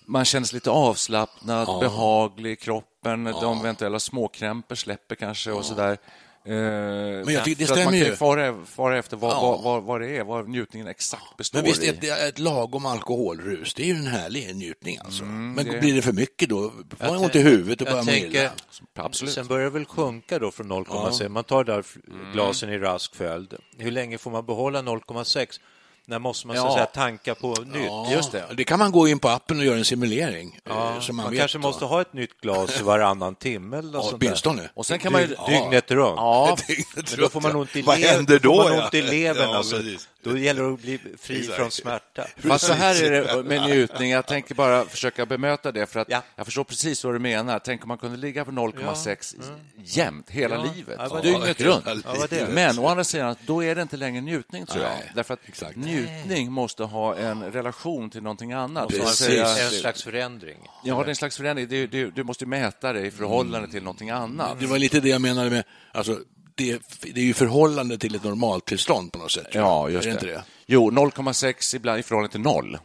man 0.05 0.25
känner 0.25 0.45
sig 0.47 0.55
lite 0.57 0.69
avslappnad, 0.69 1.79
behaglig 1.79 2.51
i 2.51 2.55
kroppen. 2.55 3.23
De 3.23 3.59
eventuella 3.59 3.99
småkrämpor 3.99 4.75
släpper 4.75 5.15
kanske 5.15 5.51
och 5.51 5.65
sådär. 5.65 5.97
Men 6.45 7.33
jag 7.33 7.43
tycker 7.43 7.57
det 7.57 7.63
att 7.63 7.69
man 7.69 7.77
stämmer 7.77 7.99
kan 7.99 8.09
ju. 8.09 8.15
fara, 8.15 8.65
fara 8.65 8.97
efter 8.97 9.17
vad, 9.17 9.31
Ja. 9.31 9.41
vad, 9.41 9.63
vad, 9.63 9.83
vad 9.83 10.01
det 10.01 10.17
är, 10.17 10.23
vad 10.23 10.49
njutningen 10.49 10.87
exakt 10.87 11.37
består 11.37 11.57
Men 11.59 11.65
visst, 11.65 11.83
i. 11.83 11.87
ett, 11.87 12.03
ett 12.03 12.39
lagom 12.39 12.85
alkoholrus, 12.85 13.73
det 13.73 13.83
är 13.83 13.87
ju 13.87 13.93
en 13.95 14.07
härlig 14.07 14.55
njutning 14.55 14.97
alltså. 15.05 15.23
Men 15.23 15.55
det- 15.65 15.79
blir 15.79 15.93
det 15.95 16.01
för 16.01 16.11
mycket 16.13 16.49
då 16.49 16.69
får 16.69 17.05
man 17.05 17.13
Jag 17.13 17.21
ont 17.21 17.35
i 17.35 17.39
huvudet 17.41 17.81
och 17.81 17.85
börjar 17.87 18.03
må 18.03 18.11
tänker. 18.11 18.49
Absolut. 18.95 19.33
Sen 19.33 19.47
börjar 19.47 19.63
det 19.63 19.69
väl 19.69 19.85
sjunka 19.85 20.39
då 20.39 20.51
från 20.51 20.71
0,6. 20.71 21.29
Man 21.29 21.43
tar 21.43 21.63
där 21.63 21.83
glasen 22.33 22.69
i 22.69 22.77
rask 22.77 23.15
följd. 23.15 23.53
Hur 23.77 23.91
länge 23.91 24.17
får 24.17 24.31
man 24.31 24.45
behålla 24.45 24.81
0,6? 24.81 25.59
När 26.07 26.19
måste 26.19 26.47
man 26.47 26.55
så 26.55 26.61
att 26.63 26.69
Ja. 26.69 26.73
säga, 26.75 26.85
tanka 26.85 27.35
på 27.35 27.47
nytt? 27.65 27.85
Ja, 27.85 28.11
just 28.11 28.31
det. 28.31 28.45
Det 28.57 28.63
kan 28.63 28.79
man 28.79 28.91
gå 28.91 29.07
in 29.07 29.19
på 29.19 29.29
appen 29.29 29.59
och 29.59 29.65
göra 29.65 29.77
en 29.77 29.85
simulering. 29.85 30.47
eh, 30.65 30.71
Ja, 30.75 31.01
så 31.01 31.13
man 31.13 31.23
man 31.23 31.31
vet 31.31 31.39
kanske 31.39 31.57
då. 31.57 31.61
måste 31.61 31.85
ha 31.85 32.01
ett 32.01 32.13
nytt 32.13 32.41
glas 32.41 32.81
varannan 32.81 33.35
timme 33.35 33.77
eller 33.77 33.91
något 33.91 34.05
Ja, 34.11 34.17
åtminstone. 34.21 34.69
Och 34.73 34.85
sen 34.85 34.99
kan 34.99 35.11
man 35.11 35.21
ju... 35.21 35.27
Dygn- 35.27 35.45
Dygnet 35.47 35.91
runt. 35.91 36.15
Ja, 36.17 36.57
Men 36.95 37.03
då 37.17 37.29
får 37.29 37.41
man 37.41 37.55
ont 37.55 37.75
i 37.75 37.81
Vad 37.81 37.99
levern. 37.99 38.15
händer 38.15 38.39
då, 38.39 38.55
Får 38.55 38.63
man 38.69 38.77
ja? 38.77 38.83
ont 38.85 38.93
i 38.93 39.01
levern, 39.01 39.49
Ja, 39.49 39.57
alltså. 39.57 39.75
Då 40.23 40.37
gäller 40.37 40.63
det 40.63 40.73
att 40.73 40.79
bli 40.81 40.99
fri 41.19 41.39
Exakt. 41.39 41.57
från 41.57 41.71
smärta. 41.71 42.27
Fast 42.37 42.65
så 42.67 42.73
här 42.73 43.03
är 43.03 43.11
det 43.11 43.43
med 43.43 43.61
njutning. 43.61 44.11
Jag 44.11 44.25
tänker 44.27 44.55
bara 44.55 44.85
försöka 44.85 45.25
bemöta 45.25 45.71
det 45.71 45.85
för 45.85 45.99
att 45.99 46.09
Ja. 46.09 46.21
jag 46.35 46.45
förstår 46.45 46.63
precis 46.63 47.03
vad 47.03 47.13
du 47.15 47.19
menar. 47.19 47.59
Tänk 47.59 47.81
om 47.83 47.87
man 47.87 47.97
kunde 47.97 48.17
ligga 48.17 48.45
på 48.45 48.51
0,6 48.51 49.35
jämt 49.83 50.29
hela 50.29 50.55
Ja. 50.55 50.73
livet, 50.75 50.99
Ja, 51.11 51.21
dygnet 51.21 51.61
runt. 51.61 51.85
Ja, 52.31 52.47
Men 52.49 52.79
å 52.79 52.87
andra 52.87 53.03
sidan, 53.03 53.35
då 53.45 53.63
är 53.63 53.75
det 53.75 53.81
inte 53.81 53.97
längre 53.97 54.21
njutning 54.21 54.65
tror 54.65 54.83
jag. 54.83 54.91
Nej, 54.99 55.11
Därför 55.15 55.33
att 55.33 55.39
exakt. 55.45 55.75
njutning 55.75 56.51
måste 56.51 56.83
ha 56.83 57.15
en 57.15 57.43
relation 57.51 58.09
till 58.09 58.23
någonting 58.23 58.53
annat. 58.53 58.91
Så 58.91 58.97
att 59.01 59.03
Precis. 59.07 59.25
säga- 59.27 59.65
En 59.65 59.71
slags 59.71 60.03
förändring. 60.03 60.57
Ja, 60.83 60.95
det 60.95 61.03
är 61.03 61.09
en 61.09 61.15
slags 61.15 61.37
förändring. 61.37 61.67
Du, 61.67 61.87
du, 61.87 62.11
du 62.11 62.23
måste 62.23 62.45
mäta 62.45 62.93
det 62.93 63.05
i 63.05 63.11
förhållande 63.11 63.67
till 63.71 63.83
någonting 63.83 64.09
annat. 64.09 64.59
Det 64.59 64.65
var 64.65 64.77
lite 64.79 64.99
det 64.99 65.09
jag 65.09 65.21
menade 65.21 65.49
med, 65.49 65.63
alltså, 65.91 66.19
det, 66.55 66.81
det 67.01 67.21
är 67.21 67.25
ju 67.25 67.33
förhållande 67.33 67.97
till 67.97 68.15
ett 68.15 68.23
normaltillstånd 68.23 69.11
på 69.11 69.19
något 69.19 69.31
sätt. 69.31 69.47
Ja, 69.51 69.89
just 69.89 70.05
är 70.05 70.09
det. 70.09 70.13
inte 70.13 70.25
det? 70.25 70.43
Jo, 70.65 70.91
0,6 70.91 71.75
ibland 71.75 71.99
i 71.99 72.03
förhållande 72.03 72.31
till 72.31 72.41
noll. 72.41 72.77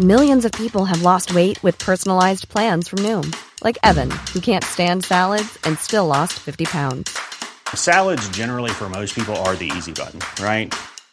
Millions 0.00 0.44
of 0.44 0.52
people 0.52 0.84
have 0.84 1.02
lost 1.02 1.32
weight 1.34 1.64
with 1.64 1.84
personalized 1.84 2.48
plans 2.48 2.88
from 2.88 3.00
Noom, 3.00 3.32
like 3.64 3.76
Evan, 3.82 4.10
who 4.32 4.40
can't 4.40 4.62
stand 4.64 5.04
salads 5.04 5.58
and 5.64 5.76
still 5.78 6.06
lost 6.06 6.34
50 6.34 6.66
pounds. 6.66 7.18
Salads, 7.74 8.28
generally, 8.28 8.70
for 8.70 8.88
most 8.88 9.14
people, 9.14 9.34
are 9.36 9.56
the 9.56 9.72
easy 9.76 9.92
button, 9.92 10.20
right? 10.40 10.72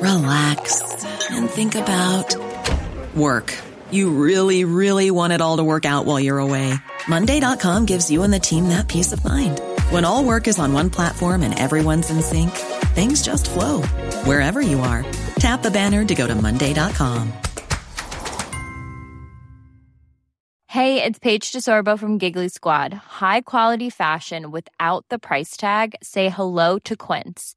relax, 0.00 1.04
and 1.30 1.48
think 1.48 1.74
about 1.74 2.36
work. 3.14 3.56
You 3.90 4.10
really, 4.10 4.64
really 4.64 5.10
want 5.10 5.32
it 5.32 5.40
all 5.40 5.56
to 5.56 5.64
work 5.64 5.84
out 5.84 6.04
while 6.04 6.20
you're 6.20 6.38
away. 6.38 6.74
Monday.com 7.08 7.86
gives 7.86 8.10
you 8.10 8.22
and 8.22 8.32
the 8.32 8.38
team 8.38 8.68
that 8.68 8.88
peace 8.88 9.12
of 9.12 9.24
mind. 9.24 9.60
When 9.90 10.04
all 10.04 10.24
work 10.24 10.46
is 10.46 10.58
on 10.58 10.72
one 10.72 10.90
platform 10.90 11.42
and 11.42 11.58
everyone's 11.58 12.10
in 12.10 12.22
sync, 12.22 12.50
things 12.94 13.22
just 13.22 13.50
flow 13.50 13.82
wherever 14.24 14.60
you 14.60 14.80
are. 14.80 15.04
Tap 15.36 15.62
the 15.62 15.70
banner 15.70 16.04
to 16.04 16.14
go 16.14 16.26
to 16.26 16.34
Monday.com. 16.34 17.32
Hey, 20.70 21.02
it's 21.02 21.18
Paige 21.18 21.50
DeSorbo 21.50 21.98
from 21.98 22.16
Giggly 22.16 22.48
Squad. 22.48 22.94
High 22.94 23.40
quality 23.40 23.90
fashion 23.90 24.52
without 24.52 25.04
the 25.08 25.18
price 25.18 25.56
tag. 25.56 25.96
Say 26.00 26.28
hello 26.28 26.78
to 26.84 26.94
Quince. 26.94 27.56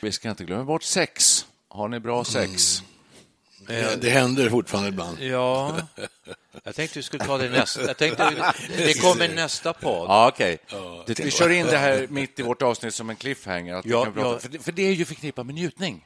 Vi 0.00 0.12
ska 0.12 0.30
inte 0.30 0.44
glömma 0.44 0.64
bort 0.64 0.82
sex. 0.82 1.46
Har 1.68 1.88
ni 1.88 2.00
bra 2.00 2.24
sex? 2.24 2.82
Det, 3.66 4.02
det 4.02 4.10
händer 4.10 4.50
fortfarande 4.50 4.88
ibland. 4.88 5.20
Ja, 5.20 5.76
jag 6.64 6.74
tänkte 6.74 6.98
vi 6.98 7.02
skulle 7.02 7.24
ta 7.24 7.38
det 7.38 7.48
nästa. 7.48 7.82
Jag 7.86 7.96
tänkte 7.96 8.52
det 8.76 9.00
kommer 9.00 9.28
nästa 9.28 9.72
podd. 9.72 10.08
Ja, 10.08 10.28
okej. 10.28 10.58
Vi 11.06 11.30
kör 11.30 11.50
in 11.50 11.66
det 11.66 11.78
här 11.78 12.06
mitt 12.10 12.38
i 12.38 12.42
vårt 12.42 12.62
avsnitt 12.62 12.94
som 12.94 13.10
en 13.10 13.16
cliffhanger. 13.16 13.74
Att 13.74 13.86
vi 13.86 13.90
Ja, 13.90 14.04
kan 14.04 14.12
prata- 14.12 14.28
ja. 14.32 14.38
För, 14.38 14.48
det, 14.48 14.58
för 14.58 14.72
det 14.72 14.82
är 14.82 14.92
ju 14.92 15.04
förknippat 15.04 15.46
med 15.46 15.54
njutning. 15.54 16.04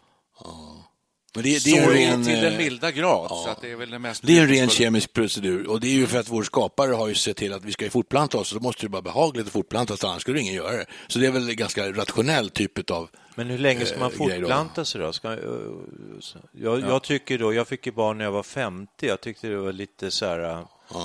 Men 1.35 1.45
det, 1.45 1.51
det, 1.51 1.61
så 1.61 1.77
är 1.77 1.95
ju 1.95 2.03
en, 2.03 2.25
till 2.25 2.41
den 2.41 2.53
eh, 2.53 2.59
milda 2.59 2.91
grad. 2.91 3.29
Så 3.29 3.49
att 3.49 3.61
det 3.61 3.71
är 3.71 3.77
väl 3.77 3.91
det 3.91 3.99
mest 3.99 4.23
det 4.27 4.39
är 4.39 4.43
en 4.43 4.49
ren 4.49 4.69
kemisk 4.69 5.13
procedur 5.13 5.67
och 5.71 5.81
det 5.81 5.87
är 5.87 5.93
ju 5.93 6.07
för 6.07 6.19
att 6.19 6.29
vår 6.29 6.43
skapare 6.43 6.93
har 6.93 7.09
ju 7.09 7.15
sett 7.15 7.37
till 7.37 7.53
att 7.53 7.65
vi 7.65 7.73
ska 7.73 7.85
ju 7.85 7.91
fortplanta 7.91 8.39
oss 8.39 8.53
då 8.53 8.61
måste 8.61 8.87
det 8.87 8.93
vara 8.93 9.03
behagligt 9.03 9.47
att 9.47 9.53
fortplanta 9.53 9.97
sig, 9.97 10.09
annars 10.09 10.23
skulle 10.23 10.41
ingen 10.41 10.55
göra 10.55 10.77
det. 10.77 10.87
Så 11.07 11.19
det 11.19 11.27
är 11.27 11.31
väl 11.31 11.49
en 11.49 11.57
ganska 11.57 11.93
rationell 11.93 12.51
typ 12.51 12.91
av 12.91 13.09
Men 13.35 13.47
hur 13.47 13.59
länge 13.59 13.87
ska 13.87 13.99
man 13.99 14.11
eh, 14.13 14.17
fortplanta 14.17 14.85
sig 14.85 15.01
då? 15.01 15.13
Ska, 15.13 15.33
eh, 15.33 15.39
jag, 16.53 16.81
jag 16.81 17.03
tycker 17.03 17.39
då, 17.39 17.55
jag 17.55 17.69
fick 17.69 17.87
ju 17.87 17.93
barn 17.93 18.19
när 18.19 18.25
jag 18.25 18.33
var 18.33 18.43
50, 18.43 19.07
jag 19.07 19.21
tyckte 19.21 19.49
det 19.49 19.57
var 19.57 19.73
lite 19.73 20.11
så 20.11 20.27
här, 20.27 20.39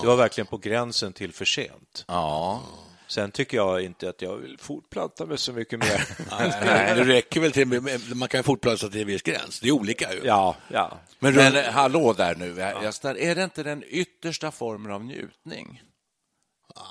det 0.02 0.08
var 0.08 0.16
verkligen 0.16 0.48
på 0.48 0.58
gränsen 0.58 1.14
till 1.14 1.34
för 1.34 1.46
sent. 1.46 2.06
Ja. 2.08 2.62
Sen 3.10 3.32
tycker 3.32 3.58
jag 3.58 3.82
inte 3.82 4.10
att 4.10 4.22
jag 4.22 4.38
vill 4.38 4.58
fortplanta 4.60 5.26
mig 5.26 5.38
så 5.38 5.54
mycket 5.54 5.80
mer. 5.80 6.08
Nej, 6.66 6.96
det 6.96 7.04
räcker 7.14 7.40
väl 7.40 7.52
till, 7.52 7.68
man 8.16 8.28
kan 8.30 8.44
fortplanta 8.44 8.78
sig 8.78 8.92
till 8.92 9.02
en 9.02 9.08
viss 9.08 9.22
gräns. 9.22 9.60
Det 9.60 9.68
är 9.68 9.72
olika 9.72 10.14
ju. 10.14 10.22
Ja, 10.24 10.56
ja. 10.68 11.00
Men, 11.20 11.36
Men 11.36 11.46
runt- 11.54 11.66
eh, 11.68 11.72
hallå 11.72 12.14
där 12.14 12.36
nu, 12.36 12.56
jag 12.60 12.94
stär, 12.94 13.18
är 13.18 13.36
det 13.36 13.44
inte 13.44 13.64
den 13.64 13.84
yttersta 13.88 14.52
formen 14.52 14.92
av 14.92 15.04
njutning? 15.06 15.82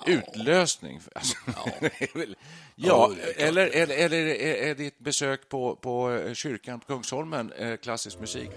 Utlösning? 0.06 1.00
Alltså, 1.14 1.36
är 1.80 2.18
väl- 2.18 2.36
ja, 2.74 3.12
eller, 3.36 3.66
eller, 3.66 3.96
eller 3.96 4.26
är, 4.26 4.68
är 4.70 4.74
ditt 4.74 4.98
besök 4.98 5.48
på, 5.48 5.76
på 5.76 6.10
eh, 6.12 6.34
kyrkan 6.34 6.80
på 6.80 6.86
Kungsholmen 6.86 7.52
eh, 7.52 7.76
klassisk 7.76 8.18
musik? 8.20 8.50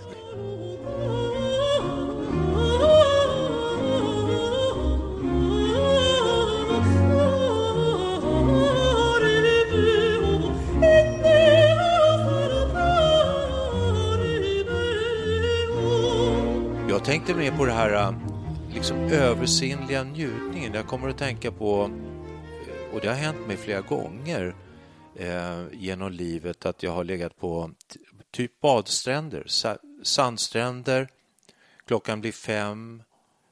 Tänkte 17.11 17.33
mer 17.33 17.51
på 17.51 17.65
det 17.65 17.71
här 17.71 17.93
äh, 17.93 18.13
liksom 18.73 18.97
översinnliga 18.97 20.03
njutningen. 20.03 20.73
Jag 20.73 20.87
kommer 20.87 21.09
att 21.09 21.17
tänka 21.17 21.51
på, 21.51 21.91
och 22.93 22.99
det 23.01 23.07
har 23.07 23.15
hänt 23.15 23.47
mig 23.47 23.57
flera 23.57 23.81
gånger 23.81 24.55
eh, 25.15 25.63
genom 25.71 26.11
livet, 26.11 26.65
att 26.65 26.83
jag 26.83 26.91
har 26.91 27.03
legat 27.03 27.37
på 27.39 27.71
typ 28.31 28.61
badstränder, 28.61 29.43
sa- 29.47 29.77
sandstränder, 30.03 31.07
klockan 31.87 32.21
blir 32.21 32.31
fem, 32.31 33.03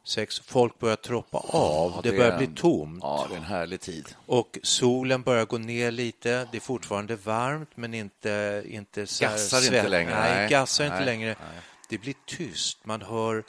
sex, 0.04 0.40
folk 0.40 0.80
börjar 0.80 0.96
troppa 0.96 1.38
av, 1.38 2.00
det 2.04 2.10
är 2.10 2.18
börjar 2.18 2.32
en- 2.32 2.38
bli 2.38 2.48
tomt. 2.48 3.00
Ja, 3.04 3.26
det 3.30 3.36
är 3.36 3.38
en 3.38 3.44
härlig 3.44 3.80
tid. 3.82 4.16
Och 4.26 4.60
solen 4.64 5.22
börjar 5.22 5.46
gå 5.46 5.58
ner 5.58 5.92
lite. 5.92 6.48
Det 6.52 6.58
är 6.58 6.62
fortfarande 6.62 7.16
varmt, 7.16 7.70
men 7.76 7.94
inte... 7.94 8.64
inte 8.66 9.08
så 9.08 9.24
Gassar 9.26 9.58
inte 9.58 9.70
svett- 9.70 9.90
längre, 9.90 10.20
Nej, 10.20 10.36
nej. 10.36 10.50
gassar 10.50 10.84
inte 10.86 10.96
Nej, 10.98 11.06
längre. 11.06 11.36
Det 11.90 11.98
blir 11.98 12.14
tyst. 12.26 12.78
Man 12.86 13.02
hör, 13.02 13.44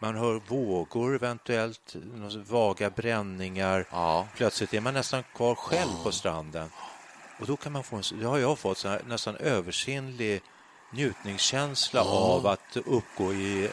man 0.00 0.16
hör 0.16 0.40
vågor, 0.48 1.14
eventuellt 1.14 1.94
några 2.14 2.38
vaga 2.44 2.90
bränningar. 2.90 3.84
Ja. 3.90 4.28
Plötsligt 4.36 4.74
är 4.74 4.80
man 4.80 4.94
nästan 4.94 5.22
kvar 5.36 5.54
själv 5.54 5.90
på 6.02 6.12
stranden. 6.12 6.68
Och 7.40 7.46
då 7.46 7.56
kan 7.56 7.72
man 7.72 7.82
få 7.84 7.96
en, 7.96 8.02
det 8.20 8.26
har 8.26 8.38
jag 8.38 8.58
fått, 8.58 8.84
här, 8.84 9.02
nästan 9.06 9.36
översinnlig 9.36 10.40
njutningskänsla 10.92 12.00
av 12.04 12.46
att 12.46 12.76
uppgå 12.84 13.32
i, 13.32 13.64
eh, 13.64 13.70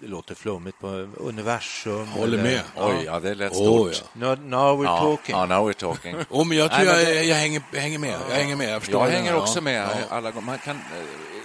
det 0.00 0.06
låter 0.06 0.34
flummigt, 0.34 0.78
på 0.80 0.86
universum. 1.16 2.06
Håller 2.08 2.38
eller- 2.38 2.42
med. 2.42 2.62
Oj, 2.76 3.02
ja, 3.06 3.20
det 3.20 3.34
lät 3.34 3.54
stort. 3.56 4.02
ja. 4.20 4.26
Now, 4.26 4.38
now 4.38 4.80
we're 4.80 4.84
Ja, 4.84 4.98
talking. 5.00 5.36
ja, 5.36 5.46
now 5.46 5.70
we're 5.70 5.72
talking. 5.80 6.16
Oh, 6.30 6.44
men 6.46 6.58
jag 6.58 6.70
tror 6.72 6.84
Nej, 6.84 7.04
men 7.04 7.14
jag, 7.14 7.24
jag, 7.24 7.36
hänger, 7.36 7.62
hänger 7.72 7.98
med. 7.98 8.20
Jag 8.30 8.36
hänger 8.36 8.56
med. 8.56 8.70
Jag, 8.74 8.82
förstår 8.82 9.04
Jag 9.04 9.10
hänger 9.10 9.32
Ja. 9.32 9.38
också 9.42 9.60
med 9.60 9.88
Ja. 10.10 10.16
alla 10.16 10.30
gånger. 10.30 10.46
Man 10.46 10.58
kan, 10.58 10.76
eh, 10.76 10.82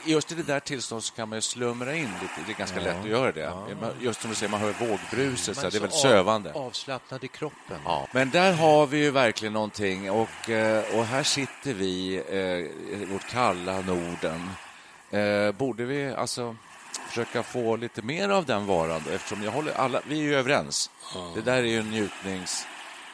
just 0.05 0.31
i 0.31 0.35
det 0.35 0.43
där 0.43 0.59
tillståndet 0.59 1.05
så 1.05 1.13
kan 1.15 1.29
man 1.29 1.37
ju 1.37 1.41
slumra 1.41 1.95
in 1.95 2.09
lite. 2.21 2.33
Det 2.45 2.51
är 2.51 2.55
ganska 2.57 2.79
lätt 2.79 2.97
att 3.03 3.09
göra 3.09 3.31
det. 3.31 3.53
Man- 3.81 3.93
Just 4.01 4.21
som 4.21 4.29
du 4.29 4.35
säger, 4.35 4.49
man 4.51 4.59
hör 4.61 4.73
vågbruset, 4.79 5.55
så 5.57 5.61
det 5.61 5.67
är 5.75 5.79
väldigt 5.79 5.99
sövande. 5.99 6.53
Av, 6.53 6.61
avslappnad 6.65 7.23
i 7.23 7.27
kroppen. 7.27 7.77
Ja. 7.85 8.07
Men 8.11 8.29
där 8.29 8.53
har 8.53 8.87
vi 8.87 8.97
ju 8.97 9.11
verkligen 9.11 9.53
någonting 9.53 10.11
och, 10.11 10.49
eh, 10.49 10.95
och 10.97 11.05
här 11.05 11.23
sitter 11.23 11.73
vi 11.73 12.15
eh, 12.29 13.01
i 13.01 13.05
vårt 13.11 13.27
kalla 13.29 13.81
Norden. 13.81 14.49
Eh, 15.11 15.51
Borde 15.51 15.85
vi 15.85 16.13
alltså 16.13 16.55
försöka 17.07 17.43
få 17.43 17.75
lite 17.75 18.01
mer 18.01 18.29
av 18.29 18.45
den 18.45 18.65
varan 18.65 19.01
då? 19.07 19.11
eftersom 19.11 19.43
jag 19.43 19.51
håller 19.51 19.73
alla, 19.73 20.01
vi 20.07 20.19
är 20.19 20.23
ju 20.23 20.35
överens. 20.35 20.89
Det 21.35 21.41
där 21.41 21.57
är 21.57 21.63
ju 21.63 21.79
en 21.79 21.89
njutnings... 21.91 22.65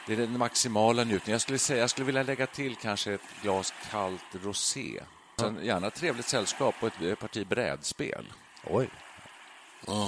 Det 0.06 0.14
är 0.14 0.16
den 0.16 0.38
maximala 0.38 1.04
njutningen. 1.04 1.32
Jag 1.34 1.40
skulle, 1.40 1.58
säga, 1.58 1.80
jag 1.80 1.90
skulle 1.90 2.04
vilja 2.06 2.22
lägga 2.22 2.46
till 2.46 2.76
kanske 2.76 3.12
ett 3.12 3.20
glas 3.42 3.74
kallt 3.90 4.22
rosé. 4.44 5.00
Sen 5.38 5.58
gärna 5.64 5.86
ett 5.86 5.94
trevligt 5.94 6.28
sällskap 6.28 6.74
och 6.80 7.02
ett 7.02 7.20
parti 7.20 7.46
brädspel. 7.46 8.24
Oj. 8.64 8.88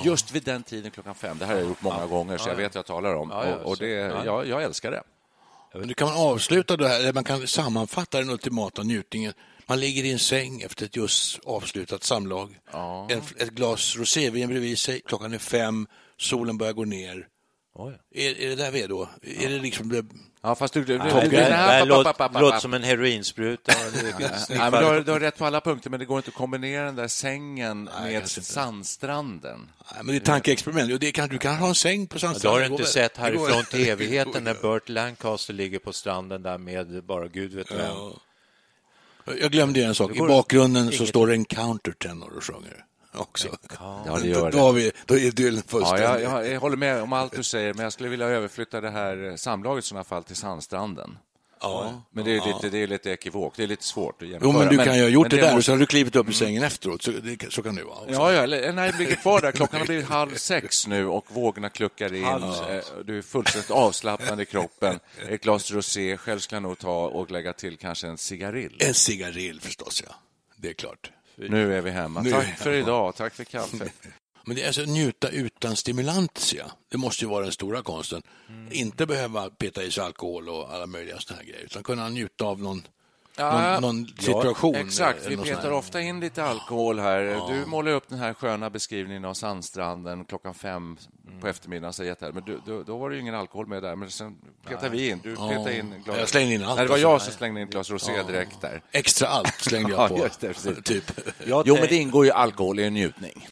Just 0.05 0.33
vid 0.33 0.43
den 0.43 0.63
tiden 0.63 0.91
klockan 0.91 1.15
fem. 1.15 1.39
Det 1.39 1.47
här 1.47 1.53
har 1.53 1.61
jag 1.61 1.69
gjort 1.69 1.83
många 1.83 2.07
gånger, 2.07 2.39
så 2.39 2.49
jag 2.49 2.57
vet 2.57 2.75
vad 2.75 2.79
jag 2.79 2.87
talar 2.87 3.15
om. 3.15 3.31
Ja, 3.31 3.49
ja, 3.49 3.57
och, 3.57 3.71
och 3.71 3.77
det, 3.77 3.89
ja. 3.89 4.25
jag, 4.25 4.47
jag 4.47 4.63
älskar 4.63 4.91
det. 4.91 5.03
Men 5.75 5.89
nu 5.89 5.95
kan 5.95 6.09
man 6.09 6.17
avsluta 6.17 6.77
det 6.77 6.89
här, 6.89 7.13
man 7.13 7.25
kan 7.25 7.47
sammanfatta 7.47 8.19
den 8.19 8.31
ultimata 8.31 8.83
njutningen. 8.83 9.33
Man 9.67 9.81
ligger 9.81 10.05
i 10.05 10.13
en 10.13 10.19
säng 10.19 10.61
efter 10.61 10.85
ett 10.85 10.97
just 10.97 11.41
avslutat 11.45 12.05
samlag. 12.05 12.59
En, 13.09 13.19
ett 13.37 13.51
glas 13.51 13.97
rosévin 13.97 14.49
bredvid 14.49 14.79
sig, 14.79 15.01
klockan 15.01 15.33
är 15.33 15.39
fem, 15.39 15.87
solen 16.17 16.59
börjar 16.59 16.73
gå 16.73 16.85
ner. 16.85 17.27
Oj. 17.75 17.99
Är, 18.15 18.41
är 18.41 18.49
det 18.49 18.55
där 18.55 18.71
vi 18.71 18.83
är 18.83 18.89
då? 18.89 19.09
Är 19.23 19.49
det 19.49 19.59
liksom 19.59 19.89
det... 19.89 20.05
Ja, 20.43 20.55
fast 20.55 20.75
du... 20.75 20.85
du, 20.85 20.99
Nej, 20.99 21.23
du, 21.25 21.29
du, 21.31 21.37
här 21.37 22.61
som 22.61 22.75
en 22.75 22.83
heroinspruta. 22.83 23.73
Nej, 23.93 24.59
men 24.59 24.73
du, 24.73 24.87
har, 24.87 25.01
du 25.01 25.13
har 25.13 25.21
rätt 25.21 25.39
på 25.39 25.47
alla 25.47 25.61
punkter, 25.61 25.91
men 25.91 26.01
det 26.01 26.07
går 26.07 26.17
inte 26.17 26.29
att 26.29 26.35
kombinera 26.35 26.85
den 26.85 26.97
där 26.97 27.09
sängen 27.09 27.85
med 27.85 27.93
kanske 27.95 28.41
inte. 28.41 28.53
sandstranden. 28.53 29.71
Nej, 29.95 30.01
men 30.05 30.07
det 30.07 30.17
är 30.17 30.25
tankeexperiment. 30.25 31.01
Det 31.01 31.13
kan, 31.13 31.29
du 31.29 31.39
kan 31.39 31.57
ha 31.57 31.69
en 31.69 31.75
säng 31.75 32.07
på 32.07 32.15
Du 32.15 32.21
sandstranden. 32.21 32.63
har 32.63 32.69
Det 32.69 32.73
inte 32.73 32.83
går 32.83 32.89
sett 32.89 33.19
väl? 33.19 33.33
Det 33.33 33.39
går 33.39 33.47
härifrån 33.47 33.65
till 33.65 33.89
evigheten 33.89 34.45
när. 34.45 34.55
Burt 34.55 34.89
Lancaster 34.89 35.55
ligger 35.55 35.79
på 35.79 35.93
stranden 35.93 36.43
där 36.43 36.59
med 36.59 37.05
bara 37.05 37.29
Gud 37.29 37.55
vet 37.55 37.71
vem. 37.71 37.79
Ja. 37.81 38.13
Jag 39.41 39.53
glömde 39.53 39.85
en 39.85 39.95
sak. 39.95 40.17
I 40.17 40.19
bakgrunden 40.19 40.93
så 40.93 41.07
står 41.07 41.27
det 41.27 41.33
en 41.33 41.45
countertenor 41.45 42.33
och 42.37 42.45
sjunger 42.45 42.85
också. 43.15 43.49
Ja, 43.79 44.19
det 44.23 44.29
gör 44.29 44.45
det. 44.51 44.57
då, 44.57 44.59
har 44.65 44.73
vi, 44.73 44.93
då 45.07 45.15
är 45.19 45.21
Ja, 45.57 45.63
fullständig. 45.67 46.05
jag, 46.05 46.23
jag, 46.23 46.49
jag 46.49 46.61
håller 46.61 46.77
med 46.77 47.03
om 47.03 47.13
allt 47.13 47.33
du 47.37 47.43
säger, 47.43 47.75
men 47.75 47.83
jag 47.83 47.93
skulle 47.93 48.09
vilja 48.09 48.27
överflytta 48.27 48.81
det 48.81 48.91
här 48.91 49.29
eh, 49.31 49.35
samlaget 49.37 49.85
i 49.85 49.89
sådana 49.89 50.05
fall 50.05 50.25
till 50.25 50.37
sandstranden. 50.37 51.19
Ja. 51.63 52.03
Men 52.11 52.25
det 52.25 52.31
är 52.37 52.47
lite, 52.47 52.69
det 52.69 52.79
är 52.83 52.87
lite 52.87 53.11
ekivokt, 53.11 53.57
det 53.57 53.63
är 53.63 53.67
lite 53.67 53.85
svårt 53.85 54.23
att 54.23 54.29
jämföra. 54.29 54.51
Jo, 54.53 54.59
men 54.59 54.69
du 54.69 54.85
kan 54.85 54.97
ju 54.97 55.03
ha 55.03 55.09
gjort 55.09 55.31
men 55.33 55.41
det, 55.41 55.47
där 55.47 55.57
och 55.57 55.65
så 55.65 55.73
har 55.73 55.79
du 55.79 55.87
klivit 55.87 56.17
upp 56.17 56.29
i 56.29 56.33
sängen 56.33 56.63
efteråt. 56.63 57.03
Så, 57.03 57.11
det, 57.11 57.53
så 57.53 57.63
kan 57.63 57.75
det 57.75 57.85
vara. 57.85 57.99
Ja, 58.09 58.33
ja, 58.33 58.43
eller, 58.43 58.73
nej, 58.73 58.93
ligger 58.99 59.15
kvar 59.17 59.41
där. 59.41 59.53
Klockan 59.53 59.81
har 59.81 59.87
blivit 59.87 60.07
halv 60.09 60.35
sex 60.35 60.87
nu 60.87 61.07
och 61.07 61.25
vågorna 61.29 61.69
kluckar 61.69 62.15
in. 62.15 62.25
Eh, 62.25 62.81
Du 63.05 63.19
är 63.19 63.23
fullständigt 63.23 63.71
avslappnad 63.71 64.41
i 64.41 64.45
kroppen. 64.45 64.99
Ett 65.29 65.43
glas 65.43 65.71
rosé. 65.71 66.17
Själv 66.17 66.39
ska 66.39 66.57
jag 66.57 66.63
nog 66.63 66.79
ta 66.79 67.07
och 67.07 67.31
lägga 67.31 67.53
till 67.53 67.77
kanske 67.77 68.07
en 68.07 68.19
cigarill. 68.19 68.77
En 68.79 68.95
cigarill 68.95 69.61
förstås, 69.61 70.03
ja. 70.07 70.15
Det 70.57 70.69
är 70.69 70.73
klart. 70.75 71.11
Nu 71.49 71.75
är 71.77 71.81
vi 71.81 71.91
hemma. 71.91 72.23
Nu 72.23 72.31
Tack 72.31 72.59
för 72.59 72.71
hemma. 72.71 72.77
idag. 72.77 73.17
Tack 73.17 73.35
för 73.35 73.45
kaffet. 73.45 73.93
Men 74.45 74.57
det 74.57 74.63
är 74.63 74.67
alltså 74.67 74.83
njuta 74.83 75.29
utan 75.29 75.77
stimulantia. 75.77 76.71
Det 76.91 76.99
måste 76.99 77.25
ju 77.25 77.31
vara 77.31 77.43
den 77.43 77.53
stora 77.53 77.83
konsten. 77.83 78.23
Mm. 78.49 78.69
Inte 78.73 79.07
behöva 79.07 79.51
peta 79.51 79.83
i 79.83 79.91
sig 79.91 80.05
alkohol 80.05 80.49
och 80.49 80.75
alla 80.75 80.87
möjliga 80.87 81.19
sådana 81.19 81.43
här 81.43 81.49
grejer, 81.49 81.65
utan 81.65 81.83
kunna 81.83 82.09
njuta 82.09 82.45
av 82.45 82.61
någon 82.61 82.83
någon, 83.41 83.81
någon 83.83 84.07
situation. 84.07 84.75
exakt, 84.75 85.19
eller 85.21 85.31
vi 85.31 85.37
något 85.37 85.47
petar 85.47 85.71
ofta 85.71 86.01
in 86.01 86.21
lite 86.21 86.45
alkohol 86.45 86.99
här. 86.99 87.41
Du 87.53 87.67
målar 87.67 87.93
upp 87.93 88.09
den 88.09 88.19
här 88.19 88.35
sköna 88.35 88.71
beskrivningen 88.71 89.25
av 89.25 89.35
sandstranden 89.35 90.25
klockan 90.25 90.55
fem 90.55 90.97
på 91.41 91.49
eftermiddagen. 91.49 91.93
Så 91.93 92.05
jätte- 92.05 92.33
men 92.33 92.43
du, 92.45 92.61
då, 92.67 92.83
då 92.83 92.97
var 92.99 93.11
det 93.11 93.15
ju 93.17 93.21
ingen 93.23 93.35
alkohol 93.35 93.67
med 93.67 93.83
där, 93.83 93.97
men 93.97 94.11
sen 94.11 94.37
petar 94.69 94.89
vi 94.89 95.09
in. 95.09 95.21
Du 95.23 95.37
petar 95.37 95.71
in 95.71 95.95
glas. 96.05 96.19
Jag 96.19 96.29
slängde 96.29 96.55
in 96.55 96.63
allt, 96.65 96.77
Nej, 96.77 96.87
det 96.87 96.91
var 96.91 96.99
jag 96.99 97.23
som 97.23 97.33
slängde 97.33 97.61
in 97.61 97.69
glas 97.69 97.91
rosé 97.91 98.23
direkt 98.23 98.61
där. 98.61 98.83
Extra 98.93 99.29
allt 99.29 99.55
slängde 99.61 99.91
jag 99.91 100.01
Ja, 100.11 100.17
på. 100.17 100.19
just 100.25 100.41
det, 100.41 100.49
precis. 100.49 100.83
typ. 100.85 101.05
Jag 101.47 101.63
Jo, 101.67 101.75
men 101.75 101.87
det 101.89 101.97
ingår 101.97 102.25
ju 102.25 102.31
alkohol 102.31 102.79
i 102.79 102.85
en 102.85 102.95
njutning. 102.95 103.47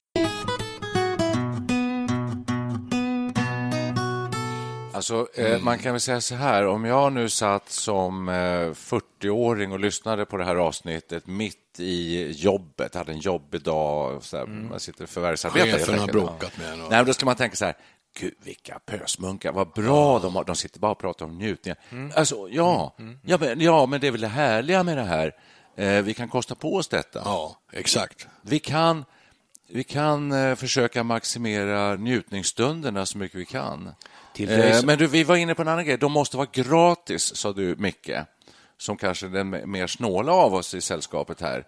Alltså, 4.93 5.29
eh, 5.35 5.59
man 5.61 5.79
kan 5.79 5.93
väl 5.93 6.01
säga 6.01 6.21
så 6.21 6.35
här, 6.35 6.67
om 6.67 6.85
jag 6.85 7.13
nu 7.13 7.29
satt 7.29 7.69
som 7.71 8.29
eh, 8.29 8.33
40-åring 8.33 9.73
och 9.73 9.81
lyssnade 9.81 10.27
på 10.27 10.37
det 10.37 10.45
här 10.45 10.57
avsnittet 10.57 11.27
mitt 11.27 11.81
i 11.81 12.31
jobbet, 12.31 12.95
hade 12.95 13.13
en 13.13 13.19
jobbig 13.19 13.63
dag, 13.63 14.23
så 14.25 14.37
här, 14.37 14.47
man 14.47 14.81
sitter 14.81 15.05
och 15.05 15.11
förvärvsarbetar. 15.11 15.67
helt 15.67 15.81
Chefen 15.87 15.99
har 16.01 16.07
bråkat 16.13 16.59
med 16.59 16.73
en. 16.73 16.83
och- 16.83 16.91
Nej, 16.91 17.05
då 17.05 17.13
ska 17.13 17.27
man 17.27 17.37
tänka 17.37 17.57
så 17.57 17.65
här, 17.65 17.75
gud 18.21 18.35
vilka 18.45 18.79
pösmunkar, 18.87 19.53
vad 19.53 19.69
bra 19.73 20.19
de 20.19 20.37
har. 20.37 20.45
De 20.45 20.57
sitter 20.57 20.81
bara 20.81 20.93
och 20.93 20.99
pratar 20.99 21.27
om 21.27 21.39
njutningar. 21.39 21.79
Alltså, 22.15 22.49
ja, 22.51 22.95
ja, 23.25 23.39
men, 23.41 23.61
ja, 23.61 23.87
men 23.87 24.01
det 24.01 24.07
är 24.07 24.11
väl 24.11 24.21
det 24.21 24.27
härliga 24.29 24.83
med 24.83 24.97
det 24.97 25.03
här. 25.05 25.33
Eh, 25.77 26.03
vi 26.03 26.15
kan 26.15 26.29
kosta 26.29 26.55
på 26.55 26.75
oss 26.75 26.89
detta. 26.89 27.23
Ja, 27.25 27.57
exakt. 27.73 28.29
Vi 28.43 28.59
kan, 28.59 29.05
vi 29.69 29.85
kan 29.85 30.33
eh, 30.33 30.55
försöka 30.55 31.03
maximera 31.03 31.95
njutningsstunderna 31.97 33.07
så 33.07 33.19
mycket 33.19 33.39
vi 33.41 33.45
kan. 33.45 33.91
Eh, 34.41 34.85
men 34.85 34.99
du, 34.99 35.07
vi 35.07 35.25
var 35.25 35.37
inne 35.37 35.55
på 35.55 35.63
en 35.63 35.69
annan 35.69 35.85
grej. 35.85 35.97
De 35.99 36.13
måste 36.13 36.37
vara 36.37 36.49
gratis, 36.53 37.37
sa 37.37 37.53
du, 37.53 37.77
Micke. 37.79 38.11
Som 38.79 38.97
kanske 38.97 39.29
den 39.29 39.71
mer 39.71 39.87
snåla 39.87 40.33
av 40.33 40.55
oss 40.55 40.75
i 40.75 40.81
sällskapet 40.81 41.41
här. 41.41 41.65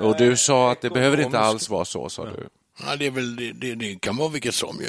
Och 0.00 0.16
du 0.16 0.36
sa 0.36 0.72
att 0.72 0.80
det 0.80 0.90
behöver 0.90 1.20
inte 1.20 1.38
alls 1.38 1.68
vara 1.70 1.84
så, 1.84 2.08
sa 2.08 2.24
du. 2.24 2.48
Ja, 2.86 2.96
det, 2.96 3.06
är 3.06 3.10
väl, 3.10 3.36
det, 3.36 3.52
det, 3.52 3.74
det 3.74 4.00
kan 4.00 4.16
vara 4.16 4.28
vilket 4.28 4.54
som 4.54 4.76
ju. 4.80 4.88